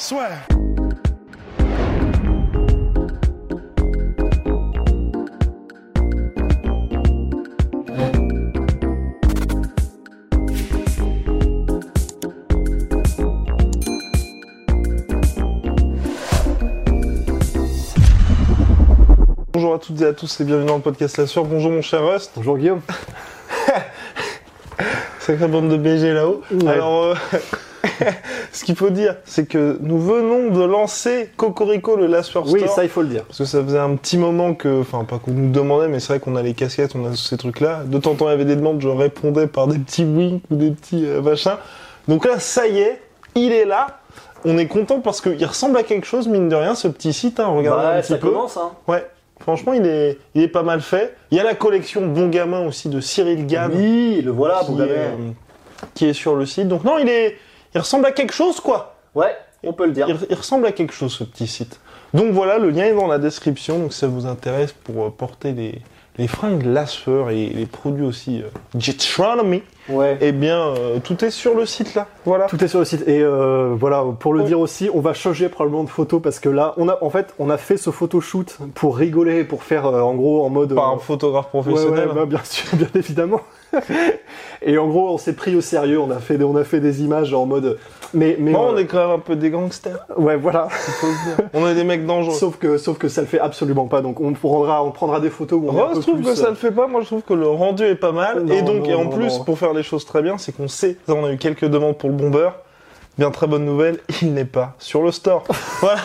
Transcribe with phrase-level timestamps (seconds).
[0.00, 0.30] Swear.
[19.52, 21.44] Bonjour à toutes et à tous et bienvenue dans le podcast La Sueur.
[21.44, 22.32] Bonjour mon cher Rust.
[22.36, 22.80] Bonjour Guillaume.
[25.20, 26.40] Sacrée bande de BG là-haut.
[26.50, 26.68] Ouais.
[26.68, 27.14] Alors, euh,
[28.52, 32.46] ce qu'il faut dire, c'est que nous venons de lancer Cocorico, le Last Store.
[32.50, 33.24] Oui, ça il faut le dire.
[33.24, 36.08] Parce que ça faisait un petit moment que, enfin pas qu'on nous demandait, mais c'est
[36.14, 37.82] vrai qu'on a les casquettes, on a tous ces trucs-là.
[37.86, 40.42] De temps en temps, il y avait des demandes, je répondais par des petits winks
[40.50, 41.56] ou des petits euh, machins.
[42.08, 43.00] Donc là, ça y est,
[43.34, 43.98] il est là.
[44.44, 47.40] On est content parce qu'il ressemble à quelque chose, mine de rien, ce petit site.
[47.40, 48.28] Hein, regardez un Ouais, petit ça peu.
[48.30, 48.72] commence hein.
[48.88, 49.06] Ouais,
[49.38, 51.14] franchement, il est, il est pas mal fait.
[51.30, 54.72] Il y a la collection Bon Gamin aussi de Cyril Gann Oui, le voilà, qui,
[54.72, 54.90] bon gamin.
[54.92, 55.10] euh,
[55.94, 56.68] qui est sur le site.
[56.68, 57.36] Donc non, il est,
[57.74, 58.96] il ressemble à quelque chose, quoi.
[59.14, 60.06] Ouais, on peut le dire.
[60.08, 61.80] Il, il ressemble à quelque chose, ce petit site.
[62.14, 63.78] Donc voilà, le lien est dans la description.
[63.78, 65.80] Donc si ça vous intéresse pour euh, porter les,
[66.18, 68.46] les fringues Lasfer et les produits aussi euh,
[68.78, 70.16] Jetronomy, Ouais.
[70.20, 72.06] eh bien, euh, tout est sur le site là.
[72.24, 72.46] Voilà.
[72.46, 74.46] Tout est sur le site et euh, voilà pour le Ouais.
[74.46, 77.34] dire aussi, on va changer probablement de photo parce que là, on a en fait,
[77.40, 80.94] on a fait ce photoshoot pour rigoler, pour faire en gros en mode Par euh,
[80.94, 82.08] un photographe professionnel.
[82.08, 83.40] ouais, bah, bien sûr, bien évidemment.
[84.62, 86.80] et en gros, on s'est pris au sérieux, on a fait des, on a fait
[86.80, 87.78] des images en mode
[88.12, 90.68] mais mais Bon, euh, on est quand même un peu des gangsters, ouais voilà.
[91.36, 91.46] dire.
[91.54, 92.34] on est des mecs dangereux.
[92.34, 94.00] sauf que sauf que ça le fait absolument pas.
[94.00, 96.46] Donc on prendra on prendra des photos où on Rose peu trouve plus, que ça
[96.46, 98.42] euh, le fait pas, moi je trouve que le rendu est pas mal.
[98.42, 100.52] Non, et donc, non, et en non, plus, pour faire les choses très bien, c'est
[100.52, 102.50] qu'on sait, ça, on a eu quelques demandes pour le bomber.
[103.18, 105.44] Bien très bonne nouvelle, il n'est pas sur le store.
[105.80, 106.00] voilà.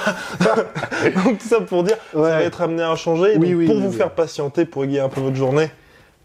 [1.24, 2.30] donc tout ça pour dire, ça Ouais.
[2.30, 3.36] va être amené à changer.
[3.38, 5.70] Oui, donc, oui, pour oui, vous faire patienter, pour égayer un peu votre journée,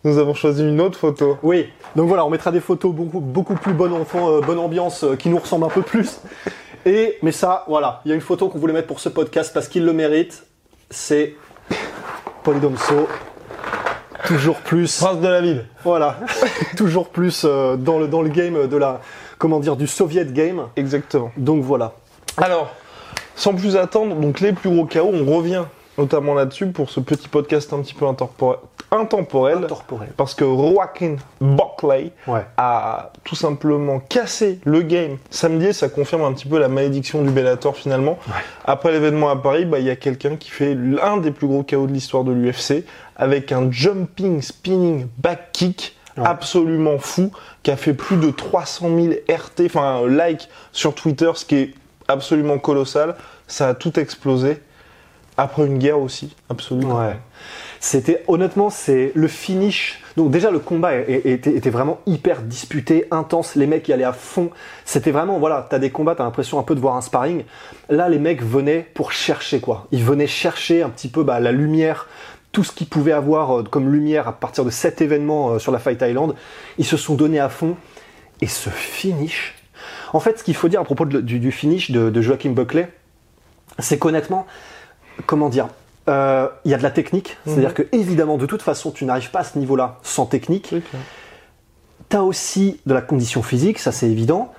[0.05, 1.39] nous avons choisi une autre photo.
[1.43, 5.05] Oui, donc voilà, on mettra des photos beaucoup, beaucoup plus bonne enfant, euh, bonne ambiance,
[5.05, 6.21] euh, qui nous ressemblent un peu plus.
[6.87, 9.53] Et, mais ça, voilà, il y a une photo qu'on voulait mettre pour ce podcast
[9.53, 10.47] parce qu'il le mérite.
[10.89, 11.35] C'est
[12.43, 13.07] Polydomso.
[14.27, 15.65] Toujours plus, Prince de la ville.
[15.83, 16.19] voilà,
[16.77, 19.01] toujours plus euh, dans le dans le game de la,
[19.39, 20.67] comment dire, du Soviet game.
[20.77, 21.33] Exactement.
[21.37, 21.95] Donc voilà.
[22.37, 22.71] Alors,
[23.35, 25.65] sans plus attendre, donc les plus gros chaos, on revient
[25.99, 28.59] notamment là-dessus pour ce petit podcast un petit peu intemporel.
[28.93, 30.09] Intemporel Incorporel.
[30.17, 32.45] parce que Joaquin Buckley Ouais.
[32.57, 37.31] a tout simplement cassé le game samedi ça confirme un petit peu la malédiction du
[37.31, 38.19] Bellator finalement.
[38.65, 41.63] Après l'événement à Paris, bah, il y a quelqu'un qui fait l'un des plus gros
[41.63, 42.85] KO de l'histoire de l'UFC
[43.17, 46.27] avec un jumping spinning back kick Ouais.
[46.27, 47.31] absolument fou
[47.63, 51.75] qui a fait plus de 300 000 RT, enfin like sur Twitter, ce qui est
[52.09, 53.15] absolument colossal.
[53.47, 54.61] Ça a tout explosé.
[55.37, 56.99] Après une guerre aussi, absolument.
[56.99, 57.17] Ouais.
[57.83, 60.03] C'était honnêtement, c'est le finish.
[60.19, 63.55] Donc déjà le combat était, vraiment hyper disputé, intense.
[63.55, 64.51] Les mecs y allaient à fond.
[64.85, 67.45] C'était vraiment voilà, t'as des combats, t'as l'impression un peu de voir un sparring.
[67.89, 69.87] Là, les mecs venaient pour chercher quoi.
[69.93, 72.07] Ils venaient chercher un petit peu bah, la lumière,
[72.53, 75.73] tout ce qu'ils pouvaient avoir euh, comme lumière à partir de cet événement euh, sur
[75.73, 76.35] la Fight Island.
[76.77, 77.77] Ils se sont donnés à fond.
[78.43, 79.55] Et ce finish.
[80.13, 82.91] En fait, ce qu'il faut dire à propos du, finish de, Joaquin Buckley,
[83.79, 84.47] c'est qu'honnêtement,
[85.27, 85.69] comment dire,
[86.09, 87.37] euh, il y a de la technique.
[87.47, 90.67] C'est-à-dire que évidemment, de toute façon, tu n'arrives pas à ce niveau-là sans technique.
[90.71, 91.03] C'est clair.
[92.09, 94.53] Tu as aussi de la condition physique, ça c'est évident.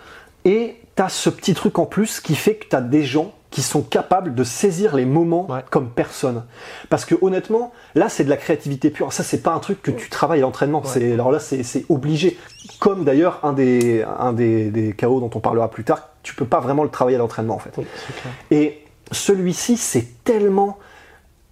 [0.46, 3.34] Et tu as ce petit truc en plus qui fait que tu as des gens
[3.50, 5.60] qui sont capables de saisir les moments Ouais.
[5.70, 6.46] comme personne.
[6.90, 9.12] Parce que honnêtement, là c'est de la créativité pure.
[9.12, 10.84] Ça c'est pas un truc que tu travailles à l'entraînement.
[10.86, 12.38] C'est alors là c'est c'est obligé.
[12.80, 16.46] Comme d'ailleurs un des un des, des KO dont on parlera plus tard, tu peux
[16.46, 17.74] pas vraiment le travailler à l'entraînement en fait.
[17.78, 17.86] Oui,
[18.22, 18.34] clair.
[18.52, 20.80] Et celui-ci, c'est tellement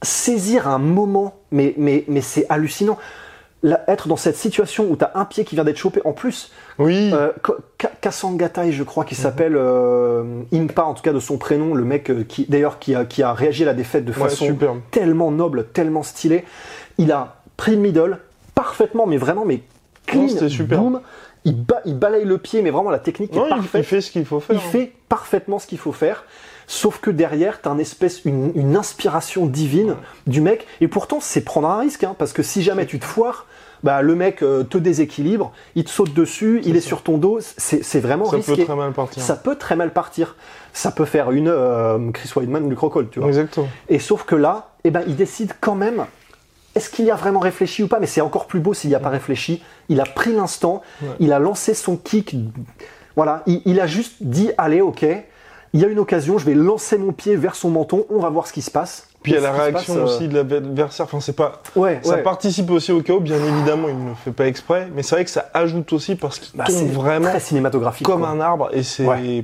[0.01, 2.97] saisir un moment, mais, mais, mais c'est hallucinant.
[3.61, 6.13] Là, être dans cette situation où tu as un pied qui vient d'être chopé, en
[6.13, 10.23] plus, Oui, euh, Ka- Ka- Kasangatai, je crois qu'il s'appelle euh,
[10.53, 13.21] Impa, en tout cas de son prénom, le mec euh, qui, d'ailleurs, qui a, qui
[13.21, 14.57] a réagi à la défaite de façon
[14.91, 16.45] tellement noble, tellement stylée.
[16.97, 18.19] Il a pris le middle
[18.55, 19.61] parfaitement, mais vraiment, mais
[20.05, 20.79] clean, Non, c'était super.
[20.79, 21.01] boom.
[21.43, 23.99] Il, ba- il balaye le pied, mais vraiment la technique Non, est parfaite il fait
[24.01, 24.55] ce qu'il faut faire.
[24.55, 24.71] il hein.
[24.71, 26.23] fait parfaitement ce qu'il faut faire.
[26.71, 29.95] Sauf que derrière, t'as un espèce, une, une inspiration divine
[30.27, 30.67] du mec.
[30.81, 33.47] Et pourtant, c'est prendre un risque, hein, parce que si jamais tu te foires,
[33.81, 37.39] bah, le mec euh, te déséquilibre, il te saute dessus, il est sur ton dos.
[37.41, 38.55] C'est vraiment Ça risqué.
[38.55, 39.23] peut très mal partir.
[39.23, 40.35] Ça peut très mal partir.
[40.71, 43.29] Ça peut faire une euh, Chris Weidman ou Luke Rockhold, tu vois.
[43.29, 43.67] Exactement.
[43.87, 46.05] Et sauf que là, eh ben, il décide quand même.
[46.75, 47.99] Est-ce qu'il y a vraiment réfléchi ou pas?
[47.99, 49.63] Mais c'est encore plus beau s'il n'y a pas réfléchi.
[49.89, 50.83] Il a pris l'instant,
[51.19, 52.35] il a lancé son kick.
[53.15, 55.03] Voilà, il, il a juste dit allez, ok,
[55.73, 58.29] il y a une occasion, je vais lancer mon pied vers son menton, on va
[58.29, 59.07] voir ce qui se passe.
[59.21, 61.05] Puis il y a la réaction passe, euh, aussi de l'adversaire.
[61.05, 61.61] Enfin, c'est pas.
[61.75, 62.23] Ouais, Ça ouais.
[62.23, 65.25] participe aussi au chaos, bien évidemment, il ne le fait pas exprès, mais c'est vrai
[65.25, 68.05] que ça ajoute aussi parce qu'il Bah, tombe c'est vraiment très cinématographique.
[68.05, 68.29] comme quoi.
[68.29, 69.43] un arbre et c'est Ouais.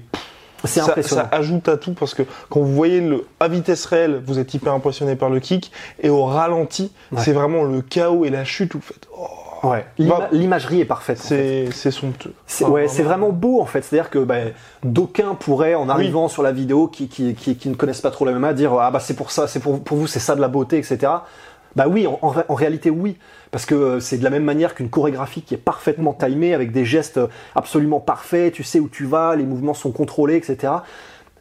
[0.64, 1.28] C'est ça, impressionnant.
[1.30, 4.52] ça ajoute à tout parce que quand vous voyez le à vitesse réelle, vous êtes
[4.56, 8.74] hyper impressionné par le kick et au ralenti, c'est vraiment le chaos et la chute
[8.74, 9.28] où vous faites oh,
[9.70, 9.86] Ouais.
[10.00, 11.20] Bah, L'imagerie est parfaite.
[11.20, 11.66] en fait.
[11.68, 12.34] c'est c'est somptueux.
[12.48, 13.82] Enfin, ouais, c'est vraiment beau en fait.
[13.84, 14.52] C'est-à-dire que ben,
[14.84, 18.26] d'aucuns pourraient, en arrivant sur la vidéo, qui, qui, qui, qui ne connaissent pas trop
[18.26, 20.42] la MMA, dire ah bah c'est pour ça, c'est pour, pour vous, c'est ça de
[20.42, 21.12] la beauté, etc.
[21.76, 23.18] Bah oui, en, en ré- en réalité oui,
[23.52, 26.72] parce que euh, c'est de la même manière qu'une chorégraphie qui est parfaitement timée avec
[26.72, 28.54] des gestes euh, absolument parfaits.
[28.54, 30.72] Tu sais où tu vas, les mouvements sont contrôlés, etc.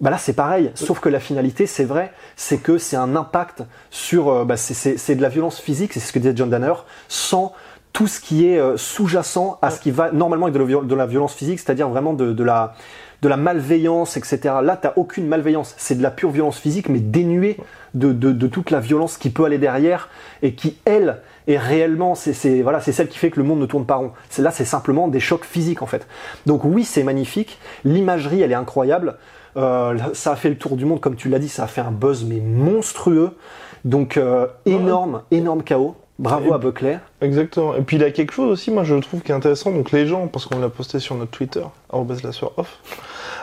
[0.00, 3.62] Bah là c'est pareil, sauf que la finalité, c'est vrai, c'est que c'est un impact
[3.91, 6.73] sur, euh, bah, c'est de la violence physique, c'est ce que disait John Danner,
[7.06, 7.53] sans
[7.94, 11.32] tout ce qui est euh, sous-jacent à ce qui va normalement avec de la, violence
[11.32, 12.75] physique, c'est-à-dire vraiment de, de la,
[13.23, 14.56] de la malveillance, etc.
[14.62, 17.56] Là, t'as aucune malveillance, c'est de la pure violence physique, mais dénuée
[17.94, 20.08] de, de, de toute la violence qui peut aller derrière
[20.43, 23.61] et qui, elle, est réellement, c'est c'est- voilà, c'est celle qui fait que le monde
[23.61, 24.11] ne tourne pas rond.
[24.29, 26.06] C'est là, c'est simplement des chocs physiques en fait.
[26.47, 27.61] Donc oui, c'est magnifique.
[27.85, 29.19] L'imagerie, elle est incroyable.
[29.56, 31.81] Euh, ça a fait le tour du monde, comme tu l'as dit, ça a fait
[31.81, 33.37] un buzz mais monstrueux.
[33.85, 35.94] Donc euh, énorme, énorme chaos.
[36.19, 37.00] Bravo Et à Buckley.
[37.20, 37.75] Exactement.
[37.75, 39.72] Et puis il a quelque chose aussi, moi je trouve qui est intéressant.
[39.72, 42.78] Donc les gens, parce qu'on l'a posté sur notre Twitter, la sueur off,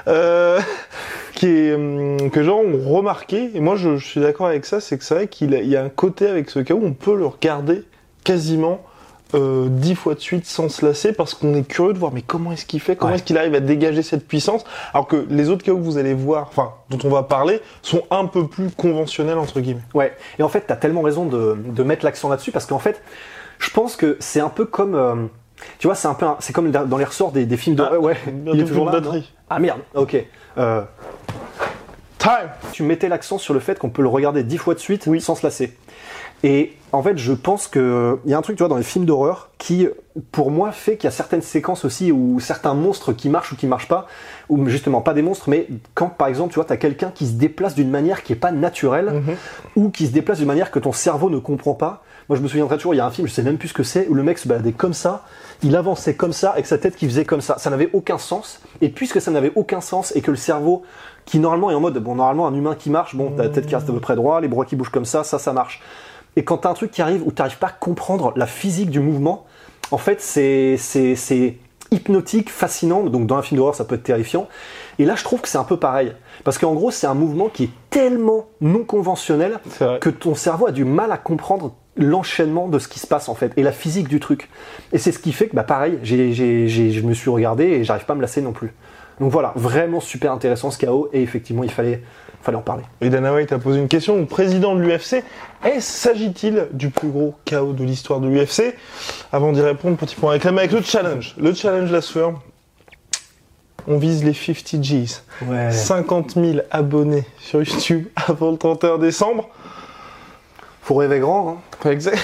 [0.08, 0.60] euh,
[1.36, 3.52] qui est hum, que genre ont remarqué.
[3.54, 5.84] Et moi je, je suis d'accord avec ça, c'est que c'est vrai qu'il y a
[5.84, 7.84] un côté avec ce cas où on peut le regarder
[8.24, 8.82] quasiment
[9.34, 12.22] euh, dix fois de suite sans se lasser parce qu'on est curieux de voir mais
[12.22, 13.16] comment est-ce qu'il fait, comment Ouais.
[13.18, 14.64] est-ce qu'il arrive à dégager cette puissance,
[14.94, 18.04] alors que les autres KO que vous allez voir, enfin dont on va parler, sont
[18.12, 19.82] un peu plus conventionnels entre guillemets.
[19.94, 22.80] Ouais, et en fait, tu as tellement raison de, de mettre l'accent là-dessus parce qu'en
[22.80, 23.02] fait,
[23.60, 24.96] je pense que c'est un peu comme.
[24.96, 25.16] euh,
[25.80, 26.26] tu vois, c'est un peu.
[26.40, 27.84] C'est comme dans les ressorts des, des films de.
[27.84, 28.18] Ah, ouais,
[28.54, 29.00] il est toujours là.
[29.50, 30.18] ah merde, ok.
[30.58, 30.82] Euh,
[32.18, 32.50] Time.
[32.72, 35.36] tu mettais l'accent sur le fait qu'on peut le regarder dix fois de suite sans
[35.36, 35.76] se lasser.
[36.44, 38.84] Et en fait, je pense que il y a un truc, tu vois, dans les
[38.84, 39.88] films d'horreur qui,
[40.32, 43.56] pour moi, fait qu'il y a certaines séquences aussi où certains monstres qui marchent ou
[43.56, 44.08] qui marchent pas,
[44.50, 47.34] ou justement pas des monstres, mais quand, par exemple, tu vois, t'as quelqu'un qui se
[47.34, 49.36] déplace d'une manière qui est pas naturelle, Mhm.
[49.76, 52.04] ou qui se déplace d'une manière que ton cerveau ne comprend pas.
[52.28, 53.74] Moi, je me souviendrai toujours, il y a un film, je sais même plus ce
[53.74, 55.24] que c'est, où le mec se baladait comme ça,
[55.64, 57.58] il avançait comme ça, avec sa tête qui faisait comme ça.
[57.60, 58.62] Ça n'avait aucun sens.
[58.82, 60.82] Et puisque ça n'avait aucun sens et que le cerveau,
[61.26, 63.68] qui normalement est en mode, bon, normalement, un humain qui marche, bon, t'as la tête
[63.68, 65.82] qui reste à peu près droit, les bras qui bougent comme ça, ça, ça marche.
[66.36, 69.00] Et quand t'as un truc qui arrive où t'arrives pas à comprendre la physique du
[69.00, 69.46] mouvement,
[69.92, 71.58] en fait, c'est, c'est, c'est
[71.92, 73.04] hypnotique, fascinant.
[73.04, 74.48] Donc, dans un film d'horreur, ça peut être terrifiant.
[74.98, 76.14] Et là, je trouve que c'est un peu pareil.
[76.46, 79.60] Parce qu'en gros, c'est un mouvement qui est tellement non conventionnel
[80.00, 83.36] que ton cerveau a du mal à comprendre l'enchaînement de ce qui se passe en
[83.36, 84.50] fait et la physique du truc.
[84.94, 87.66] Et c'est ce qui fait que bah pareil, j'ai, j'ai, j'ai- je me suis regardé
[87.66, 88.74] et j'arrive pas à me lasser non plus.
[89.22, 92.02] Donc voilà, vraiment super intéressant ce chaos et effectivement il fallait,
[92.42, 92.84] fallait en parler.
[93.02, 95.24] Et Dana White a posé une question au président de l'UFC.
[95.64, 98.76] Est-ce s'agit-il du plus gros chaos de l'histoire de l'UFC
[99.32, 101.36] Avant d'y répondre, petit point réclamé avec le challenge.
[101.38, 102.42] Le challenge la sueur.
[103.88, 105.24] On vise les 50 G's.
[105.48, 105.72] Ouais.
[105.72, 109.50] 50 000 abonnés sur YouTube avant le 31 décembre.
[110.82, 111.60] Faut rêver grand.
[111.86, 111.90] Hein.
[111.92, 112.18] Exact-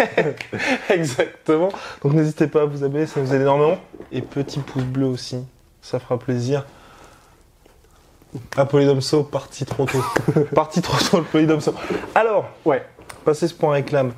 [0.90, 1.68] Exactement.
[2.02, 3.76] Donc n'hésitez pas à vous abonner, ça nous aide énormément.
[4.10, 5.36] Et petit pouce bleu aussi,
[5.84, 6.64] ça fera plaisir.
[8.56, 10.02] Ah, Polydomso, parti trop tôt.
[10.54, 11.72] parti trop tôt, le Polydomso.
[12.14, 12.82] Alors, Ouais.
[13.24, 14.12] passer ce point réclame.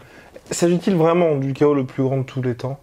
[0.50, 2.78] S'agit-il vraiment du chaos le plus grand de tous les temps?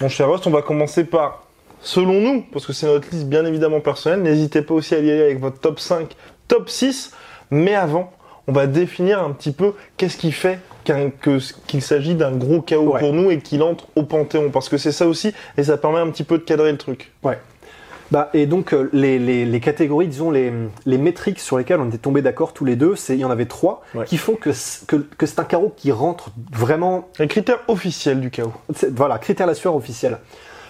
[0.00, 1.44] Mon cher Rust, on va commencer par,
[1.80, 5.10] selon nous, parce que c'est notre liste bien évidemment personnelle, n'hésitez pas aussi à y
[5.10, 6.14] aller avec votre top 5,
[6.48, 7.12] top 6,
[7.52, 8.12] mais avant,
[8.48, 10.58] on va définir un petit peu qu'est-ce qui fait
[11.66, 13.00] qu'il s'agit d'un gros chaos Ouais.
[13.00, 16.00] pour nous et qu'il entre au Panthéon, parce que c'est ça aussi, et ça permet
[16.00, 17.12] un petit peu de cadrer le truc.
[17.22, 17.38] Ouais.
[18.14, 20.52] Bah, et donc, euh, les, les- les catégories, disons, les,
[20.86, 23.30] les métriques sur lesquelles on était tombés d'accord tous les deux, c'est, il y en
[23.32, 24.04] avait trois, Ouais.
[24.04, 24.50] qui font que,
[24.86, 28.52] que, que c'est un carreau qui rentre vraiment Les critères officiels du chaos.
[28.94, 30.18] Voilà, critère la sueur officiel.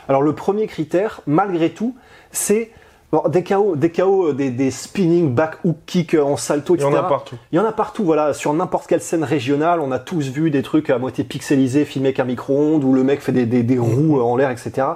[0.08, 1.94] Alors le premier critère, malgré tout,
[2.32, 2.70] c'est
[3.14, 6.75] bon, des KO, des, KO, euh, des, des spinning, back hook kick euh, en salto,
[6.75, 6.99] Il y etc.
[6.99, 7.37] en a partout.
[7.52, 10.50] Il y en a partout, voilà, sur n'importe quelle scène régionale, on a tous vu
[10.50, 13.62] des trucs à moitié pixelisés, filmés avec un micro-ondes, où le mec fait des, des,
[13.62, 14.87] des roues euh, en l'air, etc.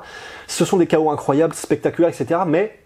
[0.46, 2.40] Ce sont des KO incroyables, spectaculaires, etc.
[2.46, 2.78] Mais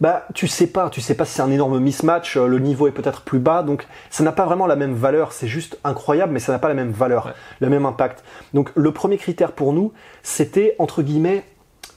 [0.00, 2.90] bah tu sais pas, tu sais pas si c'est un énorme mismatch, le niveau est
[2.90, 5.32] peut-être plus bas, donc ça n'a pas vraiment la même valeur.
[5.32, 7.32] C'est juste incroyable, mais ça n'a pas la même valeur, Ouais.
[7.60, 8.24] le même impact.
[8.54, 9.92] Donc le premier critère pour nous,
[10.22, 11.44] c'était entre guillemets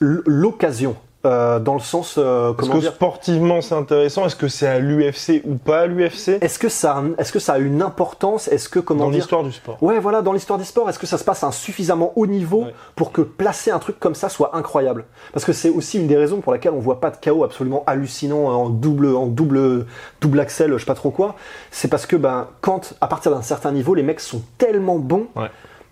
[0.00, 2.92] l'occasion, euh, dans le sens euh, Est-ce comment que dire.
[2.92, 4.26] sportivement c'est intéressant?
[4.26, 7.54] Est-ce que c'est à l'UFC ou pas à l'UFC Est-ce que ça, est-ce que ça
[7.54, 8.48] a une importance?
[8.48, 9.76] Est-ce que comment Dans dire l'histoire du sport.
[9.82, 12.26] Ouais, voilà, dans l'histoire des sports, est-ce que ça se passe à un suffisamment haut
[12.26, 12.74] niveau Ouais.
[12.96, 15.04] pour que placer un truc comme ça soit incroyable?
[15.32, 17.82] Parce que c'est aussi une des raisons pour laquelle on voit pas de chaos absolument
[17.86, 19.86] hallucinant en double, en double,
[20.20, 21.34] double axel, je sais pas trop quoi.
[21.70, 25.26] C'est parce que ben, quand, à partir d'un certain niveau, les mecs sont tellement bons
[25.36, 25.48] Ouais.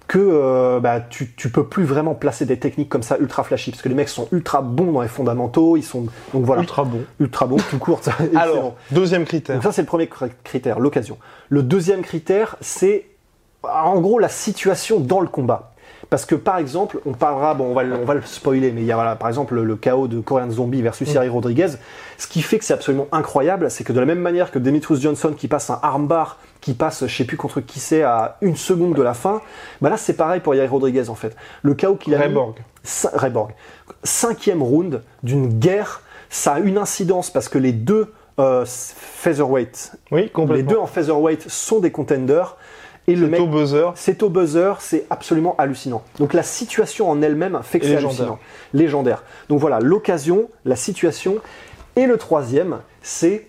[0.09, 3.71] Que euh, bah, tu, tu peux plus vraiment placer des techniques comme ça ultra flashy.
[3.71, 6.85] Parce que les mecs sont ultra bons dans les fondamentaux, ils sont donc voilà Ultra
[6.85, 7.01] bon.
[7.21, 8.01] ultra bons tout court.
[8.37, 9.57] Alors, deuxième critère.
[9.57, 11.19] Donc ça, c'est le premier cr- critère, l'occasion.
[11.49, 13.07] Le deuxième critère, c'est
[13.63, 15.69] en gros la situation dans le combat.
[16.11, 18.83] Parce que par exemple, on parlera, bon, on va, le- on va le spoiler, mais
[18.83, 21.69] il y a voilà, par exemple le, le chaos de Korean Zombie versus Thierry Rodriguez.
[22.19, 25.01] Ce qui fait que c'est absolument incroyable, c'est que de la même manière que Demetrius
[25.01, 28.57] Johnson qui passe un armbar, qui passe, je sais plus contre qui c'est, à une
[28.57, 29.43] seconde de la fin,
[29.83, 31.37] bah là c'est pareil pour Thierry Rodriguez en fait.
[31.63, 32.35] Le chaos qu'il a mis-.
[32.85, 33.51] Cin- Reborg.
[34.05, 40.31] Cinquième round d'une guerre, ça a une incidence parce que les deux euh, featherweight, Oui,
[40.51, 42.57] les deux en featherweight sont des contenders
[43.07, 43.91] et le C'est mec au buzzer.
[43.97, 46.03] c'est au buzzer, c'est absolument hallucinant.
[46.19, 48.19] Donc la situation en elle-même fait que c'est légendaire.
[48.21, 48.39] hallucinant.
[48.73, 49.25] Légendaire.
[49.49, 51.37] Donc voilà, l'occasion, la situation.
[51.97, 53.49] Et le troisième, c'est...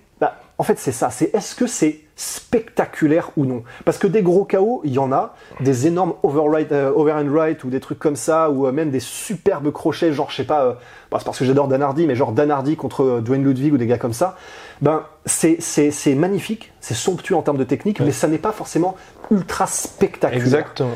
[0.58, 1.10] en fait, c'est ça.
[1.10, 3.64] C'est est-ce que c'est spectaculaire ou non?
[3.86, 5.34] Parce que des gros chaos, il y en a.
[5.62, 8.92] Des énormes override, euh, over and right ou des trucs comme ça, ou euh, même
[8.92, 10.74] des superbes crochets, genre, je sais pas, euh,
[11.12, 13.78] bah, c'est parce que j'adore Dan Hardy, mais genre Dan Hardy contre Dwayne Ludwig ou
[13.78, 14.38] des gars comme ça.
[14.82, 18.96] Ben, c'est magnifique, c'est somptueux en termes de technique, mais ça n'est pas forcément
[19.32, 20.44] ultra spectaculaire.
[20.44, 20.96] Exactement.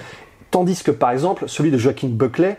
[0.52, 2.58] Tandis que par exemple, celui de Joaquin Buckley,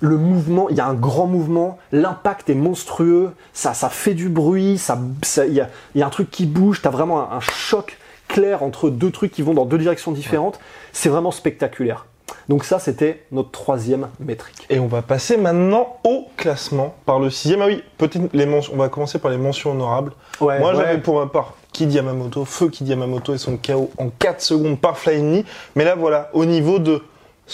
[0.00, 4.28] le mouvement, il y a un grand mouvement, l'impact est monstrueux, ça, ça fait du
[4.28, 6.90] bruit, ça, ça- il y, a, il y a un truc qui bouge, tu as
[6.90, 10.58] vraiment un, un choc clair entre deux trucs qui vont dans deux directions différentes.
[10.92, 12.06] C'est vraiment spectaculaire.
[12.48, 14.66] Donc ça, c'était notre troisième métrique.
[14.70, 17.60] Et on va passer maintenant au classement par le sixième.
[17.60, 18.72] Ah oui, peut-être les mentions.
[18.74, 20.12] On va commencer par les mentions honorables.
[20.40, 20.76] Ouais, Moi, ouais.
[20.76, 24.80] j'avais pour ma part Kid Yamamoto, Feu Kid Yamamoto et son KO en 4 secondes
[24.80, 25.44] par Flying Knee.
[25.74, 27.02] Mais là, voilà, au niveau de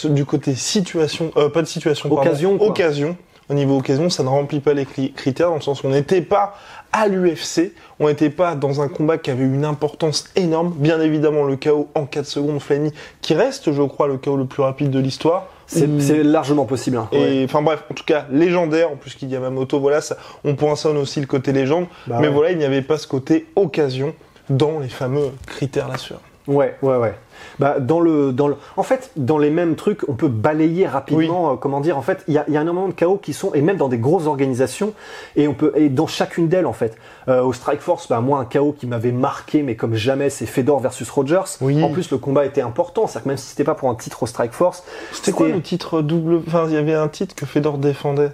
[0.05, 2.67] du côté situation, euh, pas de situation, pardon, Occasion, quoi.
[2.69, 3.17] occasion.
[3.49, 5.91] Au niveau occasion, ça ne remplit pas les cri- critères dans le sens où on
[5.91, 6.57] n'était pas
[6.93, 10.73] à l'UFC, on n'était pas dans un combat qui avait une importance énorme.
[10.77, 14.47] Bien évidemment, le KO en 4 secondes, Knee, qui reste, je crois, le KO le
[14.47, 15.47] plus rapide de l'histoire.
[15.69, 16.97] C'est c'est largement possible.
[16.97, 17.09] hein.
[17.13, 20.17] Et enfin bref, en tout cas, légendaire, en plus qu'il y a Yamamoto, voilà, ça,
[20.45, 22.35] on poinçonne aussi le côté légende, Bah mais ouais.
[22.35, 24.13] voilà, il n'y avait pas ce côté occasion
[24.51, 26.15] dans les fameux critères là-dessus.
[26.49, 27.15] Ouais, ouais, ouais.
[27.59, 31.53] Bah, dans le, dans le, en fait, dans les mêmes trucs, on peut balayer rapidement.
[31.53, 33.53] euh, comment dire En fait, il y a, y a énormément de chaos qui sont,
[33.55, 34.93] et même dans des grosses organisations,
[35.37, 36.97] et on peut, et dans chacune d'elles, en fait.
[37.29, 40.47] Euh, au Strike Force, bah, moi, un chaos qui m'avait marqué, mais comme jamais, c'est
[40.47, 41.43] Fedor versus Rogers.
[41.61, 41.83] Oui.
[41.83, 43.07] En plus, le combat était important.
[43.07, 45.61] C'est-à-dire que même si c'était pas pour un titre au Strike Force, C'était quoi le
[45.63, 48.31] titre double Enfin, il y avait un titre que Fedor défendait?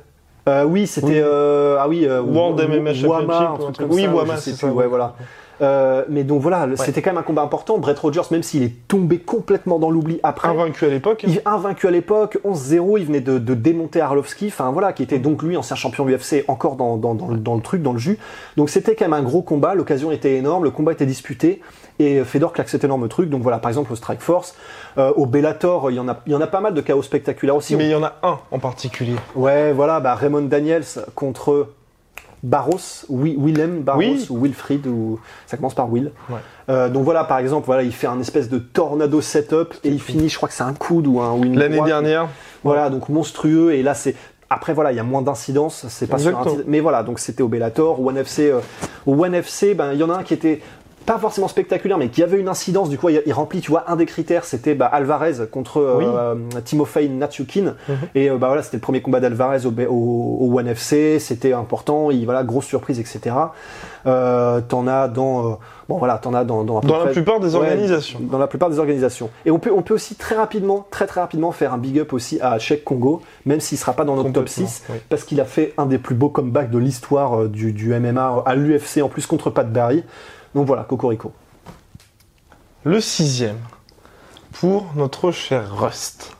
[0.48, 1.14] Euh, oui, c'était Oui.
[1.18, 4.36] euh, ah oui, World MMA Championship Wama, un ou un truc comme oui, ça, Wama,
[4.38, 4.86] c'est ça, ouais.
[4.88, 5.14] voilà.
[5.62, 7.78] Euh, mais donc voilà, c'était quand même un combat important.
[7.78, 11.24] Brett Rogers, même s'il est tombé complètement dans l'oubli après, Invaincu à l'époque.
[11.26, 15.18] il invaincu à l'époque, 11-0, il venait de, de démonter Arlovski, enfin voilà, qui était
[15.20, 17.98] donc lui ancien champion UFC, encore dans, dans, dans, le- dans le truc, dans le
[17.98, 18.18] jus.
[18.56, 21.60] Donc c'était quand même un gros combat, l'occasion était énorme, le combat était disputé,
[21.98, 23.30] et Fedor claque cet énorme truc.
[23.30, 24.56] Donc voilà, par exemple au Strike Force,
[24.98, 27.02] euh, au Bellator, il y en a, il y en a pas mal de chaos
[27.02, 27.76] spectaculaires aussi.
[27.76, 29.14] Mais il y en a un en particulier.
[29.36, 30.82] Ouais, voilà, bah Raymond Daniels
[31.14, 31.68] contre
[32.42, 34.26] Barros, Wi- Willem Barros Oui.
[34.30, 36.10] ou Wilfried, ou ça commence par Will.
[36.28, 36.36] Ouais.
[36.70, 40.00] Euh, donc voilà, par exemple, voilà, il fait un espèce de tornado setup et il
[40.00, 42.28] finit, je crois que c'est un coude ou un une L'année dernière,
[42.64, 43.74] Voilà, donc monstrueux.
[43.74, 44.14] Et là, c'est
[44.50, 46.44] après voilà, il y a moins d'incidence, c'est pas sur un.
[46.66, 48.50] Mais voilà, donc c'était au Bellator, au One FC.
[48.50, 48.58] euh,
[49.06, 50.60] au One FC, ben il y en a un qui était
[51.04, 52.88] pas forcément spectaculaire, mais qui avait une incidence.
[52.88, 56.34] Du coup, il, il remplit, tu vois, un des critères, c'était bah, Alvarez contre euh,
[56.64, 57.74] Timofey Natyukin.
[57.88, 57.96] Mhm.
[58.14, 61.18] Et euh, bah voilà, c'était le premier combat d'Alvarez au, au, au One FC.
[61.18, 62.10] C'était important.
[62.10, 63.34] Il voilà, grosse surprise, etc.
[64.04, 65.54] Euh, t'en as dans, euh,
[65.88, 68.18] bon voilà, t'en as dans dans, dans la plupart des Ouais, organisations.
[68.20, 69.30] dans la plupart des organisations.
[69.46, 72.12] Et on peut, on peut aussi très rapidement, très très rapidement faire un big up
[72.12, 74.96] aussi à Cheikh Congo, même s'il sera pas dans notre top Complètement, 6, oui.
[75.08, 78.42] parce qu'il a fait un des plus beaux comebacks de l'histoire euh, du, du MMA
[78.44, 80.02] à l'UFC en plus contre Pat Barry.
[80.54, 81.32] Donc voilà, Cocorico.
[82.84, 83.58] Le sixième,
[84.52, 86.36] pour notre cher Rust.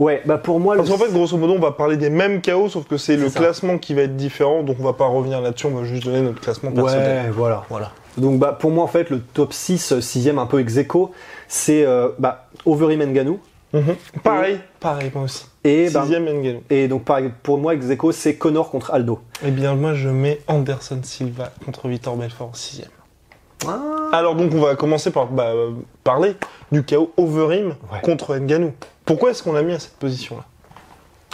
[0.00, 0.80] Ouais, bah pour moi, le...
[0.82, 3.28] Parce qu'en fait, grosso modo, on va parler des mêmes chaos, sauf que c'est le
[3.28, 3.38] ça.
[3.38, 6.20] classement qui va être différent, donc on va pas revenir là-dessus, on va juste donner
[6.22, 7.26] notre classement personnel.
[7.26, 7.64] Ouais, voilà.
[7.68, 7.92] Voilà.
[8.16, 11.12] Donc bah, pour moi, en fait, le top 6, 6 un peu ex aequo,
[11.46, 13.02] c'est euh, bah, Overeem
[13.74, 13.96] Mhm.
[14.22, 15.46] Pareil, pareil, moi aussi.
[15.64, 16.62] Et, ben, Sixième Ngannou.
[16.70, 19.20] et donc pareil, pour moi, ex aequo, c'est Connor contre Aldo.
[19.44, 22.88] Eh bien, moi, je mets Anderson Silva contre Vitor Belfort en sixième.
[24.12, 25.52] Alors donc, on va commencer par bah,
[26.04, 26.36] parler
[26.72, 28.00] du chaos Overeem Ouais.
[28.02, 28.72] contre Ngannou.
[29.04, 30.44] Pourquoi est-ce qu'on l'a mis à cette position-là?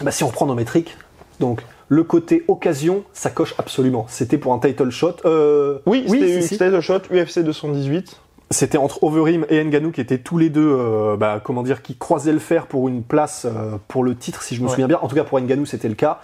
[0.02, 0.96] Bah, si on reprend nos métriques,
[1.40, 4.06] donc le côté occasion, ça coche absolument.
[4.08, 5.16] C'était pour un title shot.
[5.24, 6.48] Euh, Oui, oui, c'était une si.
[6.58, 8.16] title shot UFC 218.
[8.52, 11.94] C'était entre Overeem et Ngannou qui étaient tous les deux, euh, bah, comment dire, qui
[11.96, 14.72] croisaient le fer pour une place euh, pour le titre, si je me Ouais.
[14.72, 14.98] souviens bien.
[15.00, 16.18] En tout cas, pour Ngannou, c'était le cas.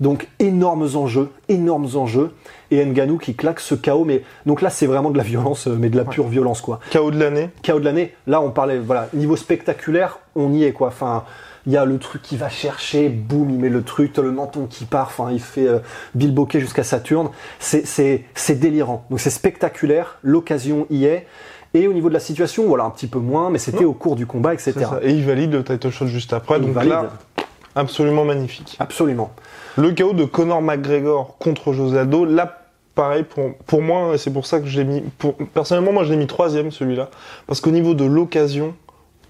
[0.00, 2.32] Donc, énormes enjeux, énormes enjeux.
[2.72, 4.04] Et Ngannou qui claque ce KO.
[4.04, 6.80] Mais donc là, c'est vraiment de la violence, euh, mais de la pure violence, quoi.
[6.92, 7.50] KO de l'année.
[7.64, 8.12] KO de l'année.
[8.26, 10.88] Là, on parlait, voilà, niveau spectaculaire, on y est, quoi.
[10.88, 11.22] Enfin,
[11.64, 14.32] il y a le truc qui va chercher, boum, il met le truc, t'as le
[14.32, 15.78] menton qui part, enfin, il fait euh,
[16.16, 17.28] Bill Bokeh jusqu'à Saturne.
[17.60, 19.04] C'est, c'est, c'est délirant.
[19.10, 21.24] Donc, c'est spectaculaire, l'occasion y est.
[21.74, 24.16] Et au niveau de la situation, voilà, un petit peu moins, mais c'était au cours
[24.16, 24.72] du combat, etc.
[24.80, 25.00] Ça.
[25.02, 26.56] Et il valide le title shot juste après.
[26.56, 26.90] Il donc valide.
[26.90, 27.10] là,
[27.74, 28.76] absolument magnifique.
[28.78, 29.30] Absolument.
[29.76, 32.62] Le KO de Conor McGregor contre José Aldo, là,
[32.94, 35.00] pareil, pour, pour moi, et c'est pour ça que je l'ai mis.
[35.18, 37.10] Pour, personnellement, moi, je l'ai mis troisième, celui-là.
[37.46, 38.74] Parce qu'au niveau de l'occasion,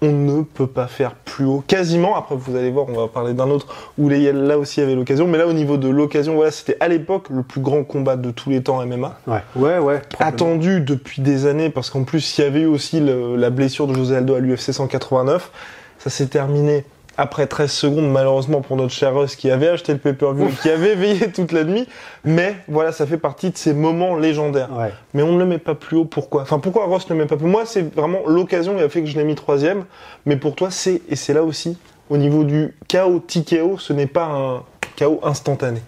[0.01, 1.63] on ne peut pas faire plus haut.
[1.67, 4.83] Quasiment, après, vous allez voir, on va parler d'un autre où les, là aussi il
[4.83, 5.27] y avait l'occasion.
[5.27, 8.31] Mais là, au niveau de l'occasion, voilà, c'était à l'époque le plus grand combat de
[8.31, 9.19] tous les temps MMA.
[9.27, 10.01] Ouais, ouais, ouais.
[10.19, 13.87] Attendu depuis des années, parce qu'en plus, il y avait eu aussi le- la blessure
[13.87, 15.51] de José Aldo à l'UFC 189.
[15.97, 16.85] Ça s'est terminé
[17.19, 20.69] après 13 secondes, malheureusement pour notre cher Russ qui avait acheté le pay-per-view et qui
[20.69, 21.87] avait veillé toute la nuit.
[22.23, 24.69] Mais voilà, ça fait partie de ces moments légendaires.
[24.75, 24.91] Ouais.
[25.13, 26.43] Mais on ne le met pas plus haut, pourquoi?
[26.43, 27.45] Enfin, pourquoi Ross ne le met pas plus?
[27.45, 29.83] Haut Moi, c'est vraiment l'occasion qui a fait que je l'ai mis troisième.
[30.25, 31.77] Mais pour toi, c'est, et c'est là aussi,
[32.09, 34.63] au niveau du KO TKO, ce n'est pas un
[34.97, 35.81] KO instantané.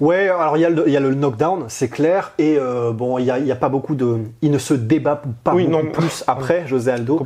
[0.00, 2.92] Ouais, alors il y, a le- il y a le knockdown, c'est clair, et euh,
[2.92, 4.18] bon, il n'y a, il y a pas beaucoup de.
[4.42, 5.90] Il ne se débat pas Oui, beaucoup non.
[5.90, 7.20] plus après, José Aldo.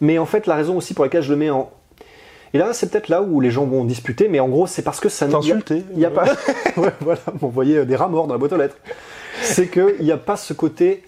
[0.00, 1.70] Mais en fait, la raison aussi pour laquelle je le mets en.
[2.54, 5.00] Et là, c'est peut-être là où les gens vont disputer, mais en gros, c'est parce
[5.00, 5.82] que ça a- insulté.
[5.92, 6.24] Il n'y a pas.
[6.76, 8.76] ouais, voilà, vous voyez euh, des rats morts dans la boîte aux lettres.
[9.42, 11.02] C'est qu'il n'y a pas ce côté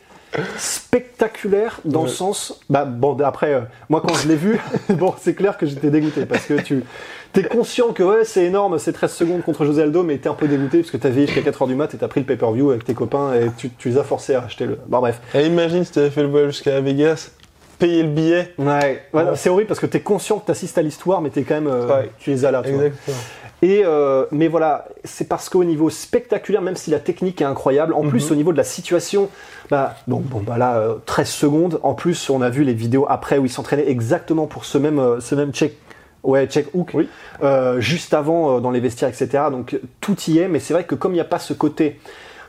[0.59, 2.61] spectaculaire dans le sens.
[2.69, 4.59] Bah, bon, après, euh, moi, quand je l'ai vu,
[4.91, 6.85] bon, c'est clair que j'étais dégoûté parce que tu.
[7.33, 10.35] T'es conscient que ouais, c'est énorme, c'est 13 secondes contre José Aldo, mais t'es un
[10.35, 12.71] peu dégoûté parce que t'as veillé jusqu'à 4h du mat et t'as pris le pay-per-view
[12.71, 14.79] avec tes copains et tu, tu les as forcés à acheter le.
[14.89, 15.21] Bon, bref.
[15.35, 17.31] Et imagine si t'avais fait le voyage jusqu'à Vegas,
[17.79, 18.55] payé le billet.
[18.59, 19.03] Ouais,
[19.37, 21.67] c'est horrible parce que t'es conscient que t'assistes à l'histoire, mais t'es quand même.
[21.69, 22.11] euh, Ouais.
[22.19, 22.85] Tu les as là, tu vois.
[22.87, 23.17] Exactement.
[23.63, 27.95] Et euh, mais voilà, c'est parce qu'au niveau spectaculaire, même si la technique est incroyable,
[27.95, 28.33] en plus Mhm.
[28.33, 29.31] au niveau de la situation,
[29.71, 31.81] bah bon, bon bah là euh, 13 secondes.
[31.83, 34.99] En plus, on a vu les vidéos après où il s'entraînait exactement pour ce même
[34.99, 35.75] euh, ce même check.
[36.23, 37.09] Ouais, check hook, Oui.
[37.45, 39.45] euh, juste avant euh, dans les vestiaires, etc.
[39.51, 41.99] Donc tout y est, mais c'est vrai que comme il n'y a pas ce côté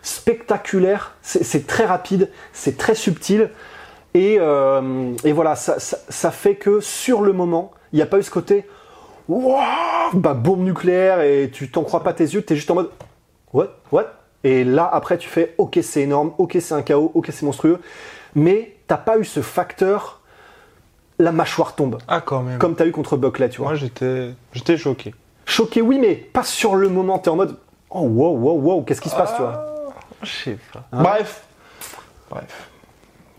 [0.02, 3.50] spectaculaire, c'est très rapide, c'est très subtil,
[4.18, 8.06] et, euh, et voilà, ça, ça, ça fait que sur le moment, il n'y a
[8.08, 8.66] pas eu ce côté
[9.30, 12.90] Wouah bah, bombe nucléaire et tu t'en crois pas tes yeux, t'es juste en mode
[13.54, 14.06] what what?
[14.44, 17.80] Et là après tu fais ok c'est énorme, ok c'est un chaos, ok c'est monstrueux,
[18.36, 20.22] mais t'as pas eu ce facteur
[21.20, 22.58] la mâchoire tombe Ah, quand même.
[22.58, 23.68] comme t'as eu contre Buckley tu vois.
[23.70, 25.14] Moi, j'étais, j'étais choqué.
[25.46, 27.58] Choqué oui mais pas sur le moment, t'es en mode
[27.90, 29.94] oh wow wow wow qu'est-ce qui se passe tu vois?
[30.24, 30.84] Je sais pas.
[30.94, 31.04] Hein?
[31.04, 31.44] Bref.
[32.30, 32.70] Bref.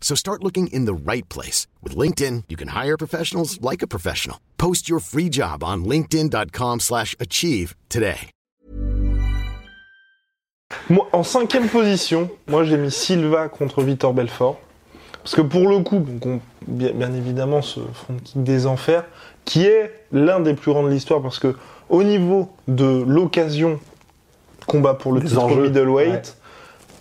[0.00, 1.68] So start looking in the right place.
[1.84, 4.38] With LinkedIn, you can hire professionals like a professional.
[4.58, 8.30] Post your free job on linkedin.com/achieve slash achieve today.
[10.88, 14.58] Moi, en cinquième position, moi j'ai mis Silva contre Vitor Belfort.
[15.22, 19.04] Parce que pour le coup, donc on- bien, bien évidemment, ce front kick des enfers,
[19.44, 21.56] qui est l'un des plus grands de l'histoire, parce que
[21.90, 23.78] au niveau de l'occasion,
[24.66, 26.36] combat pour le Des titre enjeux, middleweight,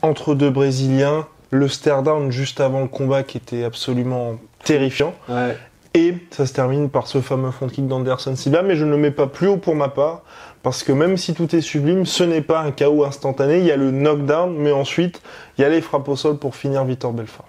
[0.02, 5.14] entre deux Brésiliens, le stare down juste avant le combat qui était absolument terrifiant.
[5.28, 5.58] Ouais.
[5.96, 8.98] Et ça se termine par ce fameux front kick d'Anderson Silva, mais je ne le
[8.98, 10.22] mets pas plus haut pour ma part,
[10.62, 13.58] parce que même si tout est sublime, ce n'est pas un chaos instantané.
[13.58, 15.22] Il y a le knockdown, mais ensuite,
[15.58, 17.48] il y a les frappes au sol pour finir Victor Belfort.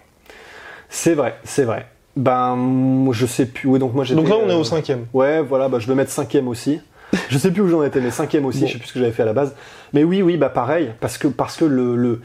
[0.88, 1.86] C'est vrai, c'est vrai.
[2.16, 3.68] Ben je sais plus.
[3.68, 4.04] Oui donc moi.
[4.06, 5.06] Donc là, on est euh, au cinquième.
[5.12, 6.80] Ouais, voilà, bah, je vais mettre cinquième aussi.
[7.28, 8.66] Je sais plus où j'en étais, mais cinquième aussi, Bon.
[8.66, 9.54] je sais plus ce que j'avais fait à la base.
[9.92, 12.20] Mais oui, oui, bah pareil, parce que, parce que le, le-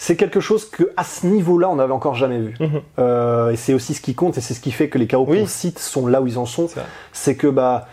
[0.00, 2.54] c'est quelque chose que à ce niveau-là, on n'avait encore jamais vu.
[2.60, 2.80] Mhm.
[3.00, 5.26] Euh, et c'est aussi ce qui compte, et c'est ce qui fait que les chaos
[5.28, 5.40] Oui.
[5.40, 6.68] qu'on cite sont là où ils en sont.
[7.12, 7.88] C'est que bah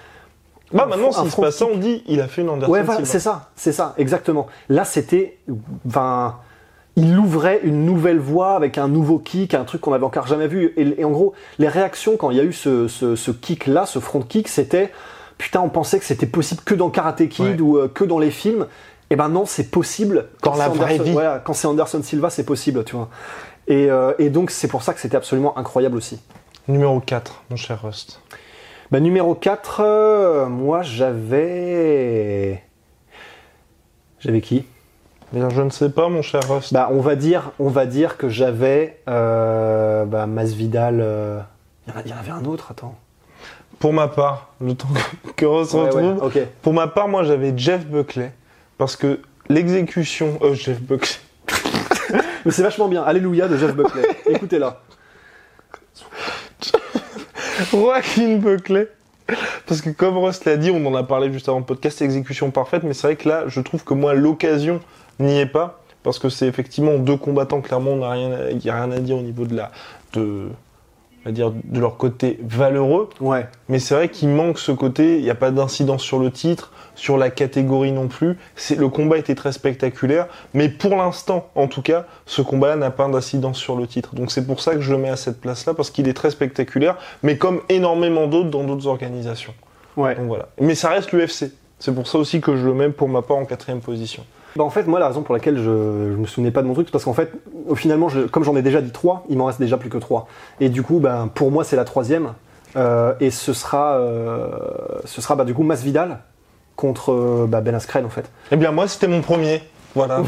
[0.72, 1.74] Bah maintenant, s'il se passe ça, kick.
[1.76, 3.12] on dit il a fait une Anderson Ouais, voilà, Silva.
[3.12, 4.48] c'est ça, c'est ça, exactement.
[4.70, 5.38] Là, c'était,
[6.98, 10.48] il ouvrait une nouvelle voie avec un nouveau kick, un truc qu'on avait encore jamais
[10.48, 10.74] vu.
[10.78, 13.86] Et, et en gros, les réactions quand il y a eu ce, ce, ce kick-là,
[13.86, 14.92] ce front kick, c'était,
[15.38, 17.62] putain, on pensait que c'était possible que dans Karate Kid Ouais.
[17.62, 18.68] ou euh, que dans les films.
[19.10, 20.28] Et ben non, c'est possible.
[20.42, 21.12] Quand la c'est vraie Anderson- vie.
[21.14, 23.10] Voilà, quand c'est Anderson Silva, c'est possible, tu vois.
[23.68, 26.20] Et, euh, et donc, c'est pour ça que c'était absolument incroyable aussi.
[26.68, 28.20] Numéro 4, mon cher Rust.
[28.92, 32.64] Bah, numéro 4, euh, moi j'avais.
[34.20, 34.66] J'avais qui?
[35.34, 36.74] Eh bien, je ne sais pas, mon cher Rust.
[36.74, 41.00] Bah, on va dire, on va dire que j'avais euh, bah, Masvidal.
[41.02, 41.40] euh,
[42.06, 42.96] Il y en avait un autre, attends.
[43.80, 44.88] Pour ma part, le temps
[45.26, 48.32] que, que Ouais, retrouve, ouais, pour ma part, moi j'avais Jeff Buckley.
[48.78, 50.40] Parce que l'exécution.
[50.42, 51.16] Euh, Jeff Buckley.
[52.46, 53.04] Mais c'est vachement bien.
[53.04, 54.04] Alléluia de Jeff Buckley.
[54.30, 54.82] Écoutez-la.
[57.72, 58.90] Joaquin Buckley.
[59.66, 62.52] Parce que comme Ross l'a dit, on en a parlé juste avant le podcast, exécution
[62.52, 64.82] parfaite, mais c'est vrai que là, je trouve que moi, l'occasion
[65.20, 69.00] n'y est pas, parce que c'est effectivement deux combattants, clairement, il n'y a rien à
[69.00, 69.72] dire au niveau de la,
[70.14, 70.50] de,
[71.26, 73.48] va dire, de leur côté valeureux, Ouais.
[73.68, 76.72] mais c'est vrai qu'il manque ce côté, il n'y a pas d'incidence sur le titre,
[76.94, 78.38] sur la catégorie non plus.
[78.56, 82.92] C'est, le combat était très spectaculaire, mais pour l'instant, en tout cas, ce combat-là n'a
[82.92, 84.16] pas d'incidence sur le titre.
[84.16, 86.30] Donc c'est pour ça que je le mets à cette place-là, parce qu'il est très
[86.30, 89.54] spectaculaire, mais comme énormément d'autres dans d'autres organisations.
[89.98, 90.16] Ouais.
[90.16, 90.48] Donc voilà.
[90.60, 91.52] Mais ça reste l'UFC.
[91.80, 94.24] C'est pour ça aussi que je le mets pour ma part en quatrième position.
[94.56, 96.74] Bah, en fait, moi, la raison pour laquelle je, je me souvenais pas de mon
[96.74, 97.32] truc, c'est parce qu'en fait,
[97.68, 99.98] au finalement, je- comme j'en ai déjà dit trois, il m'en reste déjà plus que
[99.98, 100.28] trois.
[100.62, 102.34] Et du coup, ben, pour moi, c'est la troisième.
[102.78, 104.50] Euh, et ce sera, euh,
[105.06, 106.20] ce sera bah, du coup Masvidal
[106.76, 108.30] contre euh, bah, Ben Askren en fait.
[108.52, 109.64] Eh bien moi, c'était mon premier.
[109.96, 110.24] Voilà.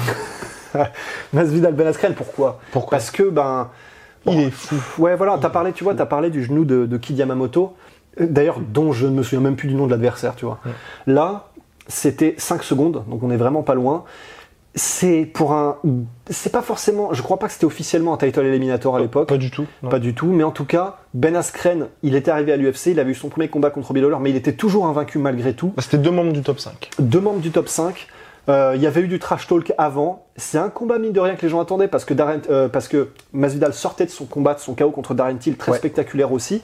[1.34, 2.60] Masvidal Ben Askren, pourquoi?
[2.72, 2.98] Pourquoi?
[2.98, 3.70] Parce que ben
[4.26, 4.76] Il est fou.
[5.02, 7.74] Ouais, voilà, t'as parlé, tu vois, t'as parlé du genou de, de Kid Yamamoto,
[8.20, 10.60] d'ailleurs, dont je ne me souviens même plus du nom de l'adversaire, tu vois.
[11.06, 11.47] Là,
[11.88, 14.04] c'était 5 secondes, donc on est vraiment pas loin.
[14.76, 15.78] C'est pour un.
[16.30, 17.12] C'est pas forcément.
[17.12, 19.28] Je crois pas que c'était officiellement un title eliminator à l'époque.
[19.28, 19.66] Pas du tout.
[19.82, 19.90] non.
[19.90, 23.00] Pas du tout, mais en tout cas, Ben Askren, il était arrivé à l'UFC, il
[23.00, 25.74] avait eu son premier combat contre Bill Lawler, mais il était toujours invaincu malgré tout.
[25.76, 26.92] Bah, c'était deux membres du top 5.
[27.00, 28.08] Deux membres du top 5.
[28.50, 30.28] Euh, Il y avait eu du trash talk avant.
[30.36, 32.88] C'est un combat mine de rien que les gens attendaient parce que, Darren, euh, parce
[32.88, 35.78] que Masvidal sortait de son combat, de son KO contre Darren Till, très Ouais.
[35.80, 36.62] spectaculaire aussi.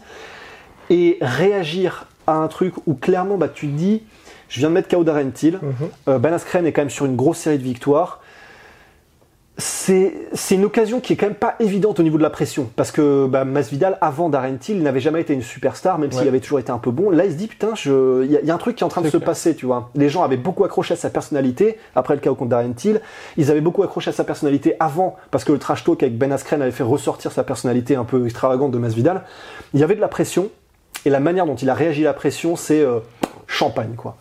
[0.91, 4.03] Et réagir à un truc où clairement bah, tu te dis,
[4.53, 5.73] je viens de mettre KO Darren Till, Mhm.
[6.09, 8.21] euh, Ben Askren est quand même sur une grosse série de victoires.
[9.59, 10.11] C'est
[10.49, 13.27] une occasion qui est quand même pas évidente au niveau de la pression parce que
[13.27, 16.27] bah, Masvidal avant Darren Till n'avait jamais été une superstar même s'il Ouais.
[16.27, 17.11] avait toujours été un peu bon.
[17.11, 18.85] Là il se dit putain il y, a- il y a un truc qui est
[18.85, 19.91] en train de se passer tu vois.
[19.93, 22.99] Les gens avaient beaucoup accroché à sa personnalité après le KO contre Darren Till.
[23.37, 26.31] Ils avaient beaucoup accroché à sa personnalité avant parce que le trash talk avec Ben
[26.31, 29.21] Askren avait fait ressortir sa personnalité un peu extravagante de Masvidal.
[29.75, 30.49] Il y avait de la pression
[31.05, 32.99] et la manière dont il a réagi à la pression c'est euh,
[33.45, 34.17] champagne quoi.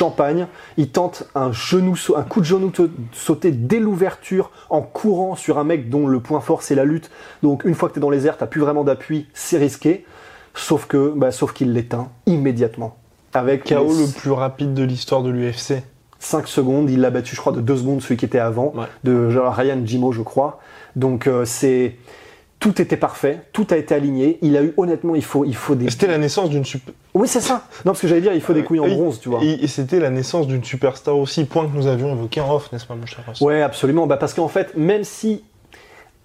[0.00, 0.46] Champagne,
[0.78, 2.72] il tente un genou, un coup de genou
[3.12, 7.10] sauté dès l'ouverture en courant sur un mec dont le point fort c'est la lutte.
[7.42, 10.06] Donc une fois que tu es dans les airs, t'as plus vraiment d'appui, c'est risqué.
[10.54, 12.96] Sauf que, bah, sauf qu'il l'éteint immédiatement.
[13.34, 15.82] Avec KO les le plus rapide de l'histoire de l'UFC.
[16.18, 18.86] 5 secondes, il l'a battu, je crois, de 2 secondes celui qui était avant, Ouais.
[19.04, 20.60] de genre, Ryan Jimo, je crois.
[20.96, 21.96] Donc euh, c'est
[22.58, 24.38] tout était parfait, tout a été aligné.
[24.40, 25.90] Il a eu honnêtement, il faut, il faut des.
[25.90, 26.94] C'était la naissance d'une super.
[27.14, 27.64] Oui, c'est ça.
[27.84, 29.40] Non, parce que j'allais dire, il faut des couilles en bronze, tu vois.
[29.42, 32.70] Et, et c'était la naissance d'une superstar aussi, point que nous avions évoqué en off,
[32.72, 34.06] n'est-ce pas, mon cher Ross Ouais, absolument.
[34.06, 35.42] Bah, parce qu'en fait, même si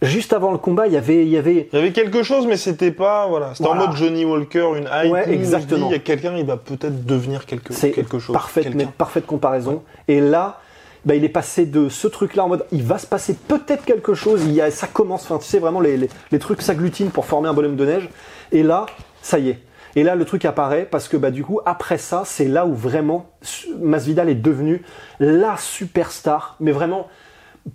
[0.01, 2.45] juste avant le combat, il y avait, il y avait, Il y avait quelque chose,
[2.45, 3.25] mais c'était pas.
[3.27, 3.53] Voilà.
[3.55, 3.83] C'était Voilà.
[3.85, 5.11] en mode Johnny Walker, une hype.
[5.11, 5.87] Ouais, exactement.
[5.89, 8.33] Il y a quelqu'un, il va peut-être devenir quelque, c'est quelque chose.
[8.33, 8.77] parfaite, quelqu'un.
[8.77, 9.81] mais parfaite comparaison.
[10.07, 10.59] Et là,
[11.05, 14.13] bah, il est passé de ce truc-là en mode, il va se passer peut-être quelque
[14.13, 14.43] chose.
[14.45, 15.23] Il y a, ça commence.
[15.23, 18.09] Enfin, tu sais vraiment les, les, les trucs s'agglutinent pour former un bonhomme de neige.
[18.51, 18.85] Et là,
[19.23, 19.59] ça y est.
[19.95, 22.73] Et là, le truc apparaît parce que bah, du coup, après ça, c'est là où
[22.73, 23.29] vraiment
[23.79, 24.83] Masvidal est devenu
[25.19, 27.07] la superstar, mais vraiment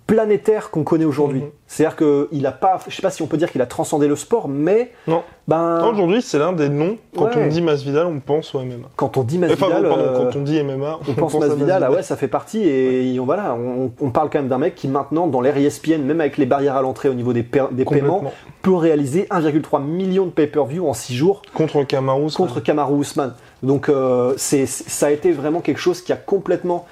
[0.07, 1.41] planétaire qu'on connaît aujourd'hui.
[1.41, 1.49] Mhm.
[1.67, 4.15] C'est-à-dire qu'il a pas, je sais pas si on peut dire qu'il a transcendé le
[4.17, 5.23] sport, mais Non.
[5.47, 6.97] ben, Aujourd'hui, c'est l'un des noms.
[7.17, 7.31] Quand Ouais.
[7.37, 8.87] on dit Masvidal, on pense au MMA.
[8.95, 11.91] quand on dit Enfin, Masvidal, pardon, euh, quand on dit MMA, on pense Masvidal, ah
[11.91, 14.87] ouais, ça fait partie et on, voilà, on, on parle quand même d'un mec qui
[14.87, 18.23] maintenant, dans l'ère ESPN, même avec les barrières à l'entrée au niveau des, des paiements,
[18.61, 22.31] peut réaliser 1,3 million de pay-per-view en 6 jours Contre Kamaru.
[22.35, 23.33] contre Kamaru Usman.
[23.63, 26.85] Donc euh, c'est- ça a été vraiment quelque chose qui a complètement...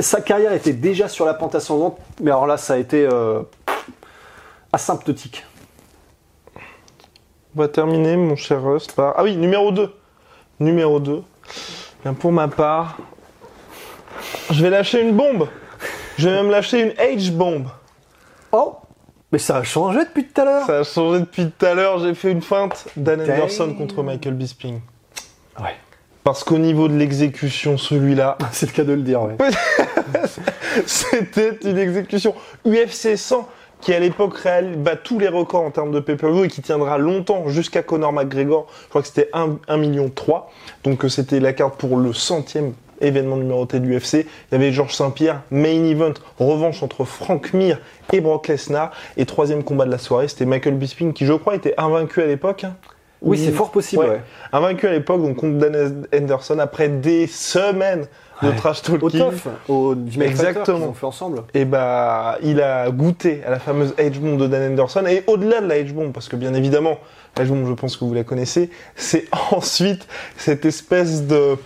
[0.00, 3.42] Sa carrière était déjà sur la pente ascendante, mais alors là, ça a été euh,
[4.72, 5.44] asymptotique.
[7.54, 9.14] On va terminer, mon cher Rust, par.
[9.16, 9.90] Ah oui, numéro 2.
[10.60, 11.22] Numéro 2.
[12.02, 12.98] Bien, pour ma part,
[14.50, 15.48] je vais lâcher une bombe.
[16.18, 17.68] Je vais même lâcher une H-bombe.
[18.52, 18.76] Oh
[19.32, 21.98] Mais ça a changé depuis tout à l'heure Ça a changé depuis tout à l'heure.
[21.98, 23.20] J'ai fait une feinte Dan.
[23.22, 24.80] Anderson contre Michael Bisping.
[25.58, 25.76] Ouais.
[26.26, 29.36] Parce qu'au niveau de l'exécution, celui-là, C'est le cas de le dire, ouais.
[30.86, 32.34] c'était une exécution
[32.66, 33.48] UFC 100
[33.80, 36.98] qui à l'époque réel bat tous les records en termes de pay-per-view et qui tiendra
[36.98, 38.66] longtemps jusqu'à Conor McGregor.
[38.82, 40.50] Je crois que c'était 1, million 3.
[40.82, 44.14] Donc euh, c'était la carte pour le centième événement numéroté de l'UFC.
[44.14, 47.78] Il y avait Georges Saint-Pierre, main event, revanche entre Frank Mir
[48.12, 48.90] et Brock Lesnar.
[49.16, 52.26] Et troisième combat de la soirée, c'était Michael Bisping qui je crois était invaincu à
[52.26, 52.66] l'époque.
[53.22, 54.20] Oui, c'est fort possible, ouais.
[54.52, 58.06] Invaincu à l'époque, donc contre Dan Henderson après des semaines
[58.42, 58.54] de Ouais.
[58.56, 59.20] trash Au talking.
[59.20, 60.88] tough, au Exactement.
[60.88, 61.42] ont fait ensemble.
[61.54, 65.04] Et bah, il a goûté à la fameuse H-bomb de Dan Henderson.
[65.06, 66.98] Et au-delà de la H-bomb, parce que bien évidemment,
[67.38, 71.56] la H-bomb, je pense que vous la connaissez, c'est ensuite cette espèce de,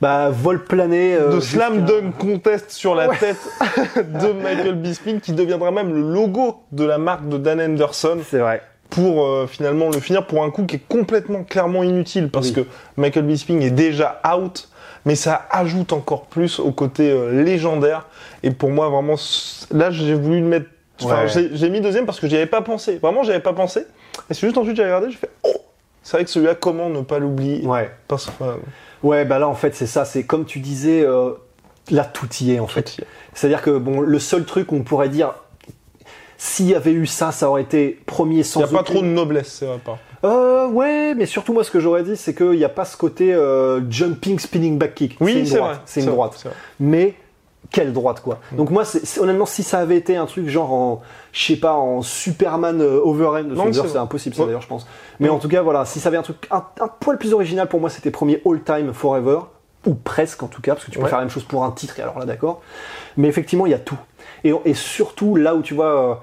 [0.00, 1.14] Bah, vol plané.
[1.14, 3.18] euh, de slam dunk contest sur la Ouais.
[3.18, 3.36] tête
[3.96, 8.38] de Michael Bisping qui deviendra même le logo de la marque de Dan Henderson C'est
[8.38, 8.62] vrai.
[8.90, 12.52] Pour euh, finalement le finir pour un coup qui est complètement clairement inutile parce Oui.
[12.54, 12.60] que
[12.96, 14.68] Michael Bisping est déjà out
[15.06, 18.06] mais ça ajoute encore plus au côté euh, légendaire
[18.42, 19.14] et pour moi vraiment
[19.70, 20.66] là j'ai voulu le mettre
[21.02, 21.28] enfin Ouais.
[21.28, 23.80] j'ai- j'ai mis deuxième parce que j'y avais pas pensé vraiment j'y avais pas pensé
[24.28, 25.54] et c'est juste ensuite j'ai regardé j'ai fait oh
[26.02, 27.64] c'est vrai que celui-là comment ne pas l'oublier?
[27.66, 27.90] Ouais.
[28.08, 28.54] parce que euh,
[29.02, 30.04] Ouais, bah là, en fait, c'est ça.
[30.04, 31.30] C'est comme tu disais, euh,
[31.90, 32.82] là, tout y est, en fait.
[32.98, 33.02] tout.
[33.32, 35.32] C'est-à-dire que, bon, le seul truc, on pourrait dire,
[36.42, 38.94] s'il y avait eu ça, ça aurait été premier sans il y a pas aucune-
[38.94, 42.16] trop de noblesse c'est vrai pas Euh, ouais, mais surtout, moi, ce que j'aurais dit,
[42.16, 45.16] c'est qu'il n'y a pas ce côté euh, jumping, spinning back kick.
[45.20, 46.40] oui c'est vrai C'est une vrai, droite.
[46.44, 46.52] vrai.
[46.78, 47.14] Mais
[47.70, 48.38] quelle droite, quoi.
[48.52, 51.72] Donc, moi, c'est, honnêtement, si ça avait été un truc genre en, je sais pas,
[51.74, 53.00] en Superman euh,
[53.86, 54.46] c'est impossible, ça, Ouais.
[54.48, 54.86] d'ailleurs, je pense.
[55.20, 55.34] Mais Ouais.
[55.34, 57.80] en tout cas, voilà, si ça avait un truc un, un poil plus original, pour
[57.80, 59.38] moi, c'était premier all-time forever.
[59.86, 61.08] Ou presque, en tout cas, parce que tu peux Ouais.
[61.08, 62.60] faire la même chose pour un titre, et alors là, d'accord.
[63.16, 63.96] Mais effectivement, il y a tout.
[64.44, 66.14] Et, et surtout, là où tu vois, euh,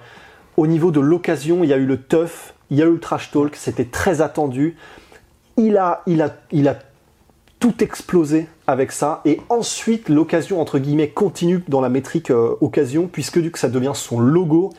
[0.58, 3.00] au niveau de l'occasion, il y a eu le tough, il y a eu le
[3.00, 4.76] trash talk, c'était très attendu.
[5.58, 6.78] Il a, il a, il a
[7.60, 9.22] tout explosé avec ça.
[9.26, 13.70] Et ensuite, l'occasion, entre guillemets, continue dans la métrique euh, occasion, puisque du coup, ça
[13.70, 14.72] devient son logo.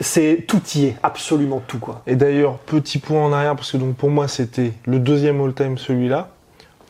[0.00, 2.02] C'est tout y est, absolument tout, quoi.
[2.06, 5.76] Et d'ailleurs, petit point en arrière, parce que donc pour moi c'était le deuxième all-time
[5.76, 6.30] celui-là.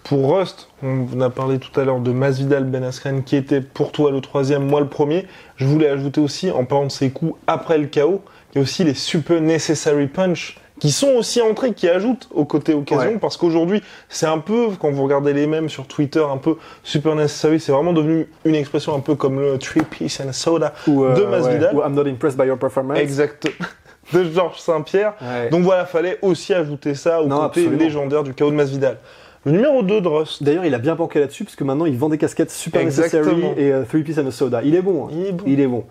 [0.08, 3.90] Pour Rust, on a parlé tout à l'heure de Masvidal Ben Askren qui était pour
[3.90, 5.26] toi le troisième, moi le premier.
[5.56, 8.62] Je voulais ajouter aussi, en parlant de ses coups après le chaos, il y a
[8.62, 13.18] aussi les super necessary punch qui sont aussi entrés, qui ajoutent au côté occasion, Ouais.
[13.18, 17.14] parce qu'aujourd'hui, c'est un peu, quand vous regardez les mêmes sur Twitter, un peu super
[17.16, 20.72] necessary, c'est vraiment devenu une expression un peu comme le three piece and a soda
[20.86, 21.74] Ou, euh, de Masvidal.
[21.74, 22.98] ouais, ou I'm not impressed by your performance.
[22.98, 23.48] Exact.
[24.12, 25.14] De Georges Saint-Pierre.
[25.20, 25.48] Ouais.
[25.48, 27.82] Donc voilà, fallait aussi ajouter ça au Non, côté absolument.
[27.82, 28.98] légendaire du chaos de Masvidal.
[29.46, 30.42] Le numéro 2 de Rust.
[30.42, 33.22] D'ailleurs, il a bien banqué là-dessus, parce que maintenant, il vend des casquettes Super Exactement.
[33.36, 34.60] Necessary et euh, Three Piece and a Soda.
[34.64, 35.06] Il est bon.
[35.06, 35.10] hein.
[35.12, 35.44] Il est bon.
[35.46, 35.84] Il est bon.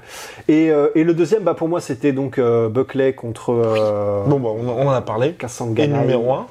[0.49, 3.53] Et, euh, et le deuxième, bah, pour moi, c'était donc euh, Buckley contre
[4.27, 5.31] Bon, bah, on, en- on en a parlé.
[5.33, 5.85] Kassanga.
[5.85, 6.47] Et numéro 1.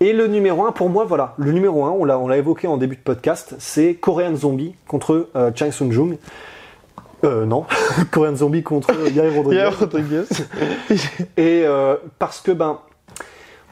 [0.00, 1.32] Et le numéro 1, pour moi, voilà.
[1.38, 4.74] Le numéro 1, on l'a, on l'a évoqué en début de podcast, c'est Korean Zombie
[4.86, 6.18] contre Chang Sung-jung.
[7.24, 7.64] Euh, non.
[8.10, 9.70] Korean Zombie contre Yair Rodriguez.
[9.80, 10.24] Rodriguez.
[11.38, 11.64] Et
[12.18, 12.80] parce que, ben,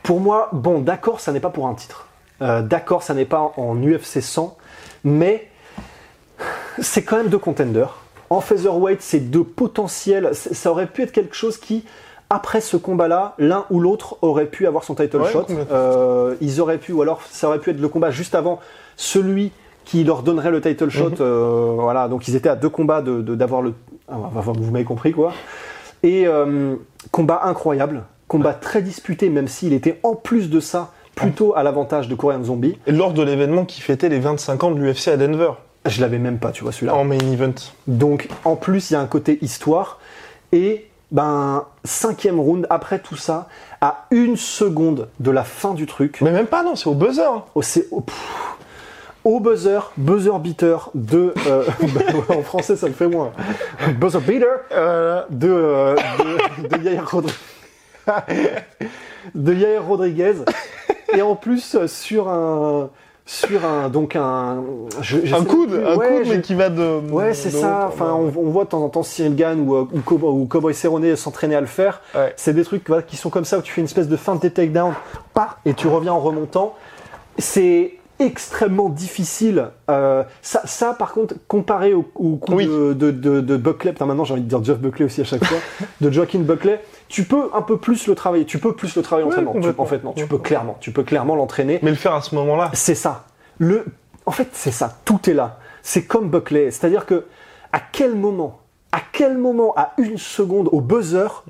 [0.02, 2.06] pour moi, bon, d'accord, ça n'est pas pour un titre.
[2.42, 4.56] Euh, d'accord, ça n'est pas en UFC 100,
[5.04, 5.48] mais
[6.80, 7.96] c'est quand même deux contenders.
[8.30, 10.30] En featherweight, c'est deux potentiels.
[10.34, 11.84] Ça aurait pu être quelque chose qui,
[12.30, 15.46] après ce combat-là, l'un ou l'autre aurait pu avoir son title Ouais, shot.
[15.72, 18.60] Euh, ils auraient pu, ou alors ça aurait pu être le combat juste avant
[18.96, 19.50] celui
[19.84, 21.10] qui leur donnerait le title shot.
[21.10, 21.16] Mhm.
[21.20, 23.74] euh, voilà, donc ils étaient à deux combats de de- d'avoir le.
[24.08, 25.32] ah, enfin, vous m'avez compris quoi.
[26.04, 26.76] Et euh,
[27.10, 32.08] combat incroyable, combat très disputé, même s'il était en plus de ça plutôt à l'avantage
[32.08, 32.78] de Korean Zombie.
[32.86, 35.52] Et lors de l'événement qui fêtait les 25 ans de l'UFC à Denver,
[35.86, 36.94] Je l'avais même pas, tu vois celui-là.
[36.94, 37.54] en main event.
[37.86, 39.98] Donc en plus il y a un côté histoire
[40.52, 43.48] et ben cinquième round après tout ça,
[43.80, 47.22] à une seconde de la fin du truc, Mais même pas, non, c'est au buzzer.
[47.26, 47.44] hein.
[47.54, 48.16] au, c'est- au- pff,
[49.24, 51.64] au buzzer, buzzer beater de euh,
[52.28, 53.32] en français ça le fait moins,
[53.98, 54.46] buzzer beater
[55.30, 55.96] de euh,
[56.60, 57.34] de, de Yair Rodriguez,
[59.34, 60.34] de Yair Rodriguez
[61.14, 62.90] et en plus euh, sur un
[63.26, 64.62] sur un donc un
[65.02, 67.00] je- je Un coude, plus, un ouais, coude, je- mais qui va de.
[67.12, 67.86] Ouais, c'est de- ça.
[67.88, 70.46] Enfin, on, on voit de temps en temps Cyril Gann ou, euh, ou, Cowboy, ou
[70.46, 72.00] Cowboy Cerrone s'entraîner à le faire.
[72.14, 72.32] Ouais.
[72.36, 74.42] C'est des trucs voilà, qui sont comme ça où tu fais une espèce de feinte
[74.42, 74.94] des takedowns,
[75.32, 76.74] pas, et tu reviens en remontant.
[77.38, 79.68] C'est extrêmement difficile.
[79.90, 82.66] Euh, ça, ça, par contre, comparé au, au coup Oui.
[82.66, 85.24] de, de, de, de Buckley, putain, maintenant j'ai envie de dire Jeff Buckley aussi à
[85.24, 85.58] chaque fois,
[86.00, 88.44] de Joaquin Buckley, tu peux un peu plus le travailler.
[88.44, 89.74] Tu peux plus le travailler Ouais, l'entraînement.
[89.78, 91.80] En fait, non, tu peux clairement, tu peux clairement l'entraîner.
[91.82, 92.70] Mais le faire à ce moment-là.
[92.74, 93.24] C'est ça.
[93.58, 93.84] Le,
[94.26, 94.96] en fait, c'est ça.
[95.04, 95.58] Tout est là.
[95.82, 96.70] C'est comme Buckley.
[96.70, 97.24] C'est-à-dire que,
[97.72, 98.60] à quel moment,
[98.92, 101.44] à quel moment, à une seconde, au buzzer,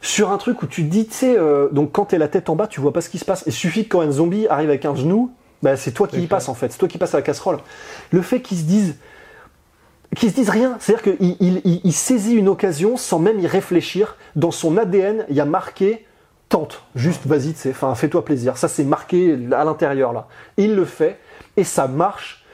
[0.00, 2.56] sur un truc où tu dis, tu sais, euh, donc quand t'es la tête en
[2.56, 3.44] bas, tu vois pas ce qui se passe.
[3.46, 5.30] Il suffit que quand un zombie arrive avec un genou,
[5.62, 7.58] bah, c'est toi qui y passe en fait, c'est toi qui passe à la casserole.
[8.10, 8.96] Le fait qu'ils se disent,
[10.16, 11.36] qu'ils se disent rien, c'est-à-dire qu'il
[11.84, 14.16] il, saisit une occasion sans même y réfléchir.
[14.36, 16.06] Dans son ADN, il y a marqué
[16.48, 18.56] tente, juste vas-y, tu sais, enfin fais-toi plaisir.
[18.56, 20.26] Ça c'est marqué à l'intérieur là.
[20.56, 21.18] Il le fait
[21.56, 22.44] et ça marche.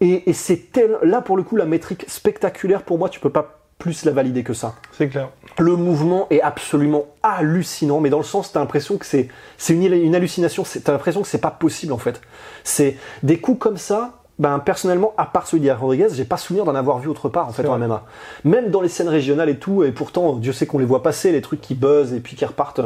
[0.00, 3.30] Et, et c'est tel, là pour le coup la métrique spectaculaire pour moi, tu peux
[3.30, 4.74] pas plus la valider que ça.
[4.92, 5.28] C'est clair.
[5.58, 9.92] Le mouvement est absolument hallucinant, mais dans le sens, t'as l'impression que c'est c'est une,
[9.92, 10.64] une hallucination.
[10.82, 12.20] T'as l'impression que c'est pas possible en fait.
[12.64, 14.12] C'est des coups comme ça.
[14.38, 17.48] Ben personnellement, à part celui d'Yair Rodriguez, j'ai pas souvenir d'en avoir vu autre part
[17.48, 17.78] en fait en.
[17.78, 18.04] MMA.
[18.44, 21.32] Même dans les scènes régionales et tout, et pourtant Dieu sait qu'on les voit passer,
[21.32, 22.82] les trucs qui buzzent et puis qui repartent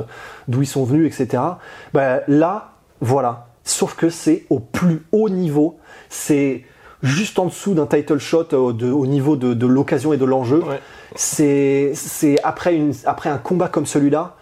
[0.47, 1.43] d'où ils sont venus, etc.
[1.93, 3.49] Ben là, voilà.
[3.65, 5.79] Sauf que c'est au plus haut niveau.
[6.09, 6.65] C'est
[7.03, 10.25] juste en dessous d'un title shot euh, de- au niveau de, de l'occasion et de
[10.25, 10.59] l'enjeu.
[10.63, 10.81] Ouais.
[11.17, 14.37] C'est c'est après, une, après un combat comme celui-là,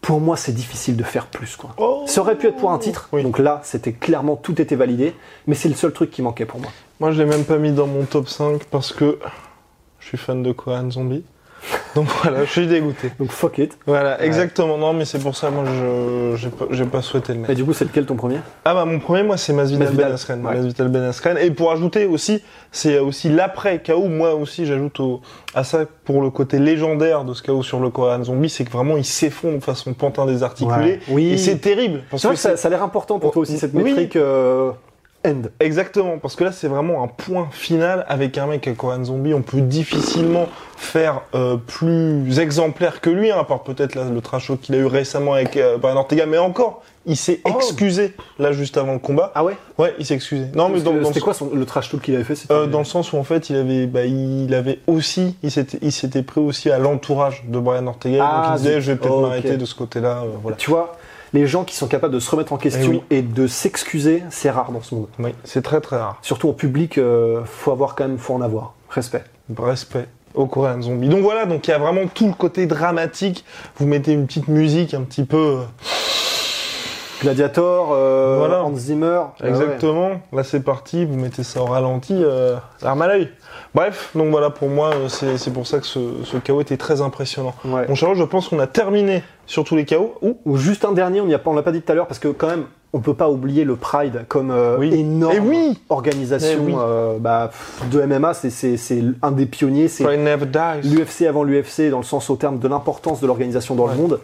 [0.00, 1.54] pour moi, c'est difficile de faire plus.
[1.56, 1.70] Quoi.
[1.78, 2.02] Oh.
[2.06, 3.22] Ça aurait pu être pour un titre, Oui.
[3.22, 5.14] donc là, c'était clairement, tout était validé,
[5.46, 6.70] mais c'est le seul truc qui manquait pour moi.
[6.98, 9.18] Moi, je l'ai même pas mis dans mon top 5 parce que
[10.00, 11.22] je suis fan de Kohan Zombie.
[11.94, 13.10] Donc voilà, je suis dégoûté.
[13.18, 13.78] Donc fuck it.
[13.86, 14.78] Voilà, exactement.
[14.78, 17.50] Non, mais c'est pour ça, moi, je j'ai pas, j'ai pas souhaité le mettre.
[17.50, 18.38] Et du coup, c'est lequel ton premier?
[18.64, 20.46] Ah bah mon premier moi c'est Masvidal Masvidal, Ben Askren.
[20.46, 20.54] ouais.
[20.54, 21.38] Masvidal Ben Askren.
[21.38, 24.08] Et pour ajouter aussi, c'est aussi l'après KO.
[24.08, 25.20] Moi aussi j'ajoute au-
[25.54, 28.72] à ça pour le côté légendaire de ce KO sur le Korean Zombie, c'est que
[28.72, 30.74] vraiment il s'effondre de façon pantin désarticulée.
[30.74, 31.00] Ouais.
[31.08, 31.32] Oui.
[31.32, 33.58] Et c'est terrible parce C'est vrai que que ça, a l'air important pour toi aussi,
[33.58, 33.82] cette Oui.
[33.84, 34.70] métrique euh,
[35.26, 35.42] end.
[35.60, 39.34] exactement parce que là c'est vraiment un point final avec un mec à Korean Zombie.
[39.34, 44.48] On peut difficilement faire euh, plus exemplaire que lui, hein, à part peut-être le trash
[44.48, 46.82] talk qu'il a eu récemment avec euh, Brian Ortega, mais encore.
[47.04, 47.50] Il s'est Oh.
[47.56, 49.32] excusé là juste avant le combat.
[49.34, 49.56] Ah ouais?
[49.76, 50.46] Ouais, il s'est excusé.
[50.54, 52.84] Non, mais dans, C'était quoi son- le trash talk qu'il avait fait Euh, dans le
[52.84, 56.40] sens où en fait il avait bah, il avait aussi il s'était il s'était pris
[56.40, 59.64] aussi à l'entourage de Brian Ortega Ah, donc il disait je vais peut-être m'arrêter de
[59.64, 60.96] ce côté-là euh, voilà Tu vois,
[61.32, 64.50] les gens qui sont capables de se remettre en question Eh et de s'excuser, c'est
[64.50, 65.08] rare dans ce monde.
[65.18, 68.40] oui c'est très très rare Surtout en public, euh, faut avoir quand même, faut en
[68.40, 68.74] avoir.
[68.90, 69.24] Respect.
[69.58, 73.44] respect au Korean Zombie donc voilà donc il y a vraiment tout le côté dramatique
[73.76, 75.62] vous mettez une petite musique un petit peu euh,
[77.22, 78.64] Gladiator, euh, Voilà.
[78.64, 79.20] Hans Zimmer.
[79.40, 79.48] Ah ouais.
[79.48, 83.28] exactement là c'est parti vous mettez ça au ralenti euh, l'arme à l'œil
[83.74, 86.76] bref donc voilà pour moi euh, c'est c'est pour ça que ce, ce KO était
[86.76, 87.86] très impressionnant Ouais.
[87.88, 89.86] mon cher je pense qu'on a terminé sur tous les
[90.22, 91.94] Ouh, Ou juste un dernier, on n'y a pas, on l'a pas dit tout à
[91.94, 94.94] l'heure, parce que quand même, on peut pas oublier le Pride comme euh, Oui.
[94.94, 95.78] énorme Eh oui.
[95.90, 96.74] organisation Eh oui.
[96.78, 97.50] euh, bah,
[97.90, 98.32] de MMA.
[98.34, 99.88] C'est- C'est c'est un des pionniers.
[99.88, 103.92] C'est l'UFC avant l'UFC dans le sens au terme de l'importance de l'organisation dans Ouais.
[103.94, 104.20] le monde.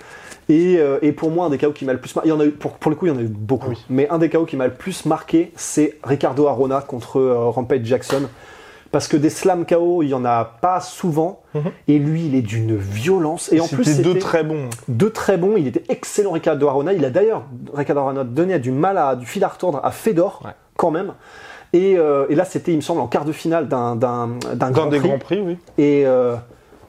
[0.48, 2.34] Et, euh, et pour moi, un des KO qui m'a le plus marqué, il y
[2.34, 3.84] en a eu, pour, pour le coup, il y en a eu beaucoup, Oui.
[3.90, 7.84] mais un des KO qui m'a le plus marqué, c'est Ricardo Arona contre euh, Rampage
[7.84, 8.22] Jackson.
[8.90, 11.62] Parce que des slam KO, il y en a pas souvent, Mhm.
[11.88, 13.52] et lui, il est d'une violence.
[13.52, 15.56] Et en plus, c'était deux très bons deux très bons.
[15.58, 16.94] Il était excellent, Ricardo Arona.
[16.94, 17.42] Il a d'ailleurs,
[17.74, 20.52] Ricardo Arona, donné du mal à du fil à retordre à Fedor, Ouais.
[20.78, 21.12] quand même.
[21.74, 23.96] Et, euh, et là, c'était, il me semble, en quart de finale d'un
[24.70, 25.08] grand des prix.
[25.08, 25.58] grands prix, oui.
[25.76, 26.06] Et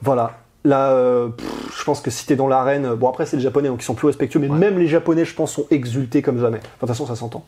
[0.02, 0.30] voilà.
[0.64, 0.94] Là,
[1.36, 1.49] pff,
[1.80, 3.94] je pense que si t'es dans l'arène, bon après c'est les Japonais donc ils sont
[3.94, 4.58] plus respectueux, mais Ouais.
[4.58, 6.58] même les Japonais, je pense, sont exultés comme jamais.
[6.58, 7.44] Enfin, de toute façon, ça s'entend.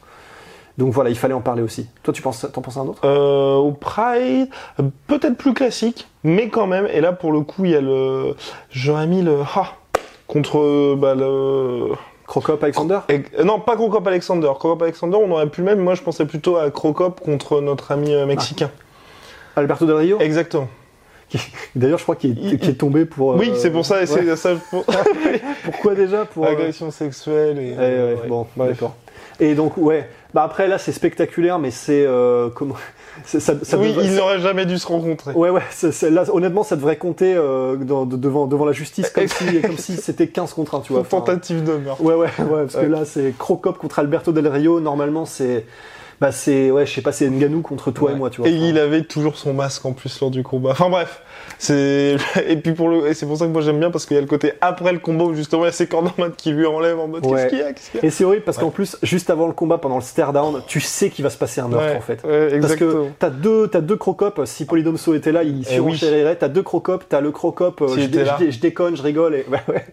[0.79, 1.87] Donc voilà, il fallait en parler aussi.
[2.03, 3.01] Toi, tu penses, t'en penses à un autre?
[3.05, 4.49] Euh, au Pride,
[5.07, 6.89] peut-être plus classique, mais quand même.
[6.91, 8.35] Et là, pour le coup, il y a le.
[8.71, 9.41] J'aurais mis le.
[9.55, 9.75] Ah,
[10.27, 11.91] contre bah, le.
[12.27, 13.01] Crocop Alexander?
[13.11, 14.47] Et- non, pas Crocop Alexander.
[14.59, 17.93] Crocop Alexander, on aurait pu le mais Moi, je pensais plutôt à Crocop contre notre
[17.93, 18.71] ami euh, mexicain.
[19.57, 20.21] Alberto Del Rio?
[20.21, 20.69] Exactement.
[21.77, 23.37] D'ailleurs, je crois qu'il est, tombé pour.
[23.37, 24.01] oui, euh, c'est pour ça.
[24.01, 24.07] ouais.
[24.07, 24.85] C'est ça pour...
[25.65, 27.73] Pourquoi déjà pour, euh, agression sexuelle et.
[27.75, 28.29] Eh ouais, ouais.
[28.29, 28.97] Bon, d'accord.
[29.41, 30.09] Et donc, ouais.
[30.35, 32.05] Bah après, là, c'est spectaculaire, mais c'est.
[32.07, 32.75] euh, comment
[33.25, 35.33] c'est- ça, ça oui, devrait- ils n'auraient jamais dû se rencontrer.
[35.33, 35.63] Ouais, ouais,
[36.11, 39.77] là, honnêtement, ça devrait compter euh, dans- de- devant, devant la justice comme si, comme
[39.79, 41.03] si c'était 15 contre 1, tu vois.
[41.03, 42.03] Enfin, Tentative de meurtre.
[42.03, 44.81] ouais, ouais, ouais, parce que là, c'est Crocop contre Alberto Del Rio.
[44.81, 45.67] Normalement, c'est.
[46.23, 46.71] Bah, c'est.
[46.71, 48.49] Ouais, je sais pas, c'est Nganou contre toi et moi, tu vois.
[48.49, 50.71] Et Enfin, il avait toujours son masque en plus lors du combat.
[50.71, 51.21] Enfin bref,
[51.59, 52.17] c'est
[52.49, 54.19] et puis pour le et c'est pour ça que moi j'aime bien parce qu'il y
[54.19, 56.67] a le côté après le combat où justement il y a ses cornerman qui lui
[56.67, 57.43] enlèvent en mode Ouais.
[57.43, 58.65] qu'est-ce qu'il y a, qu'est-ce qu'il y a Et c'est horrible parce Ouais.
[58.65, 61.39] qu'en plus, juste avant le combat, pendant le stare down, tu sais qu'il va se
[61.39, 62.23] passer un meurtre en fait.
[62.61, 64.41] Parce que t'as deux, t'as deux crocop.
[64.45, 65.97] Si Polydomso était là, il Eh oui.
[65.97, 66.37] surenchérirait.
[66.37, 67.05] T'as deux crocop.
[67.09, 67.81] T'as le crocop.
[67.83, 69.35] euh, S'il je, dé- je dé- je déconne, je rigole.
[69.35, 69.85] Et, ouais, ouais.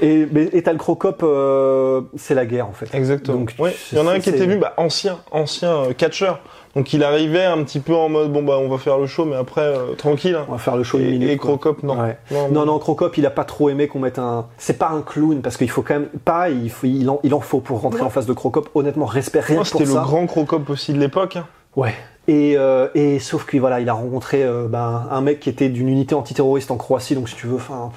[0.00, 1.22] et, mais- t'as le crocop.
[1.22, 2.88] euh, c'est la guerre en fait.
[2.94, 3.38] Exactement.
[3.38, 3.54] Donc.
[3.92, 6.40] Il y en a un qui était vu, bah, ancien, ancien euh, catcheur.
[6.74, 9.26] Donc il arrivait un petit peu en mode bon bah on va faire le show
[9.26, 10.34] mais après euh, tranquille.
[10.34, 10.46] hein.
[10.48, 11.28] On va faire le show une Et, minute.
[11.30, 11.36] et.
[11.36, 12.00] Crocop non.
[12.00, 12.16] Ouais.
[12.30, 14.46] Non, Non, non, Crocop, il a pas trop aimé qu'on mette un.
[14.56, 16.08] C'est pas un clown parce qu'il faut quand même.
[16.24, 18.70] Pareil, il, faut, il, en, il en faut pour rentrer en face de Crocop.
[18.74, 20.00] Honnêtement, respect rien que pour C'était le ça.
[20.00, 21.36] grand Crocop aussi de l'époque.
[21.36, 21.46] hein.
[21.76, 21.92] Ouais.
[22.28, 25.68] Et, euh, et sauf qu'il voilà, il a rencontré euh, ben, un mec qui était
[25.68, 27.90] d'une unité antiterroriste en Croatie, donc si tu veux, enfin,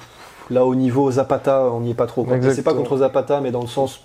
[0.50, 2.26] là au niveau Zapata, on n'y est pas trop.
[2.42, 4.02] C'est pas contre Zapata, mais dans le sens,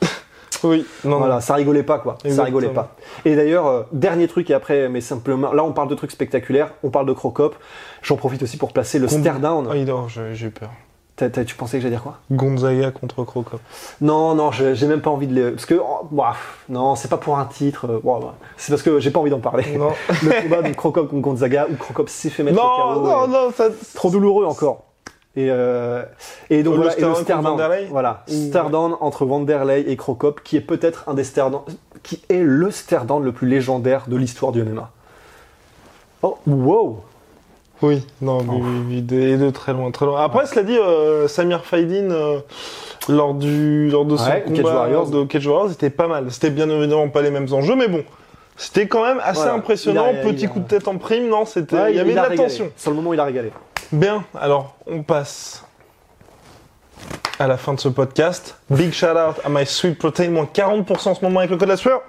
[0.63, 1.41] Oui, non, voilà, non.
[1.41, 2.17] ça rigolait pas quoi.
[2.29, 2.95] Ça rigolait pas.
[3.25, 6.73] Et d'ailleurs, euh, dernier truc et après, mais simplement, là on parle de trucs spectaculaires,
[6.83, 7.55] on parle de Crocop.
[8.01, 9.67] J'en profite aussi pour placer le Con- stare down.
[9.71, 10.69] Ah, il dort, j'ai j'ai eu peur.
[11.45, 12.17] Tu pensais que j'allais dire quoi?
[12.31, 13.59] Gonzaga contre Crocop.
[14.01, 15.51] Non, non, j'ai même pas envie de le.
[15.51, 16.33] Parce que, oh, bah,
[16.67, 17.85] non, c'est pas pour un titre.
[17.87, 19.77] euh, bah, c'est parce que j'ai pas envie d'en parler.
[19.77, 19.91] Non,
[20.23, 23.07] le combat de Crocop contre Gonzaga où Crocop s'est fait mettre au non, KO.
[23.07, 23.65] non, non, ça...
[23.93, 24.83] Trop douloureux encore.
[25.37, 26.03] Et, euh,
[26.49, 27.57] et donc Oh, le voilà, et le stare-down stare contre down.
[27.57, 28.25] Vanderlei Voilà,
[28.69, 31.61] down entre Vanderlei et Crocop, qui est peut-être un des stare down-
[32.03, 34.89] qui est le stare down le plus légendaire de l'histoire du MMA.
[36.23, 37.01] Oh, wow
[37.81, 38.51] Oui, non, Oh.
[38.51, 39.01] oui, oui, oui,
[39.37, 40.21] de, très loin, très loin.
[40.21, 42.39] Après, cela dit, euh, Samir Faidin, euh,
[43.09, 45.09] lors, du, lors de son Ouais, combat Cage Warriors.
[45.09, 46.29] de Cage Warriors, c'était pas mal.
[46.29, 48.03] C'était bien évidemment pas les mêmes enjeux, mais bon,
[48.57, 49.53] c'était quand même assez Voilà.
[49.55, 50.05] impressionnant.
[50.09, 52.15] A- Petit a- coup de tête en prime, non, c'était, Ouais, il y avait de
[52.17, 52.49] la régalé.
[52.49, 52.69] tension.
[52.75, 53.51] Sur le moment, il a régalé.
[53.91, 55.63] Bien, alors on passe
[57.39, 58.55] à la fin de ce podcast.
[58.69, 61.69] Big shout out à My Sweet Protein, moins 40% en ce moment avec le code
[61.69, 62.01] la sueur.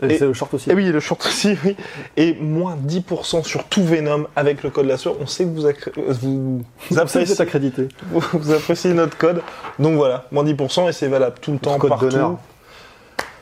[0.00, 0.70] Et, Et- c'est le short aussi.
[0.70, 1.76] Et oui, le short aussi, oui.
[2.16, 5.16] Et moins 10% sur tout Venom avec le code la sueur.
[5.20, 7.88] On sait que vous, accré- vous, vous Vous appréciez, accrédité.
[8.12, 9.42] vous appréciez notre code.
[9.80, 12.08] Donc voilà, moins 10% et c'est valable tout le temps, code partout.
[12.10, 12.36] d'honneur.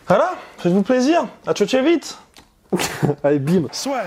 [0.08, 1.26] Voilà, faites-vous plaisir.
[1.46, 2.16] À tout vite.
[3.22, 4.06] Allez, bim Swear.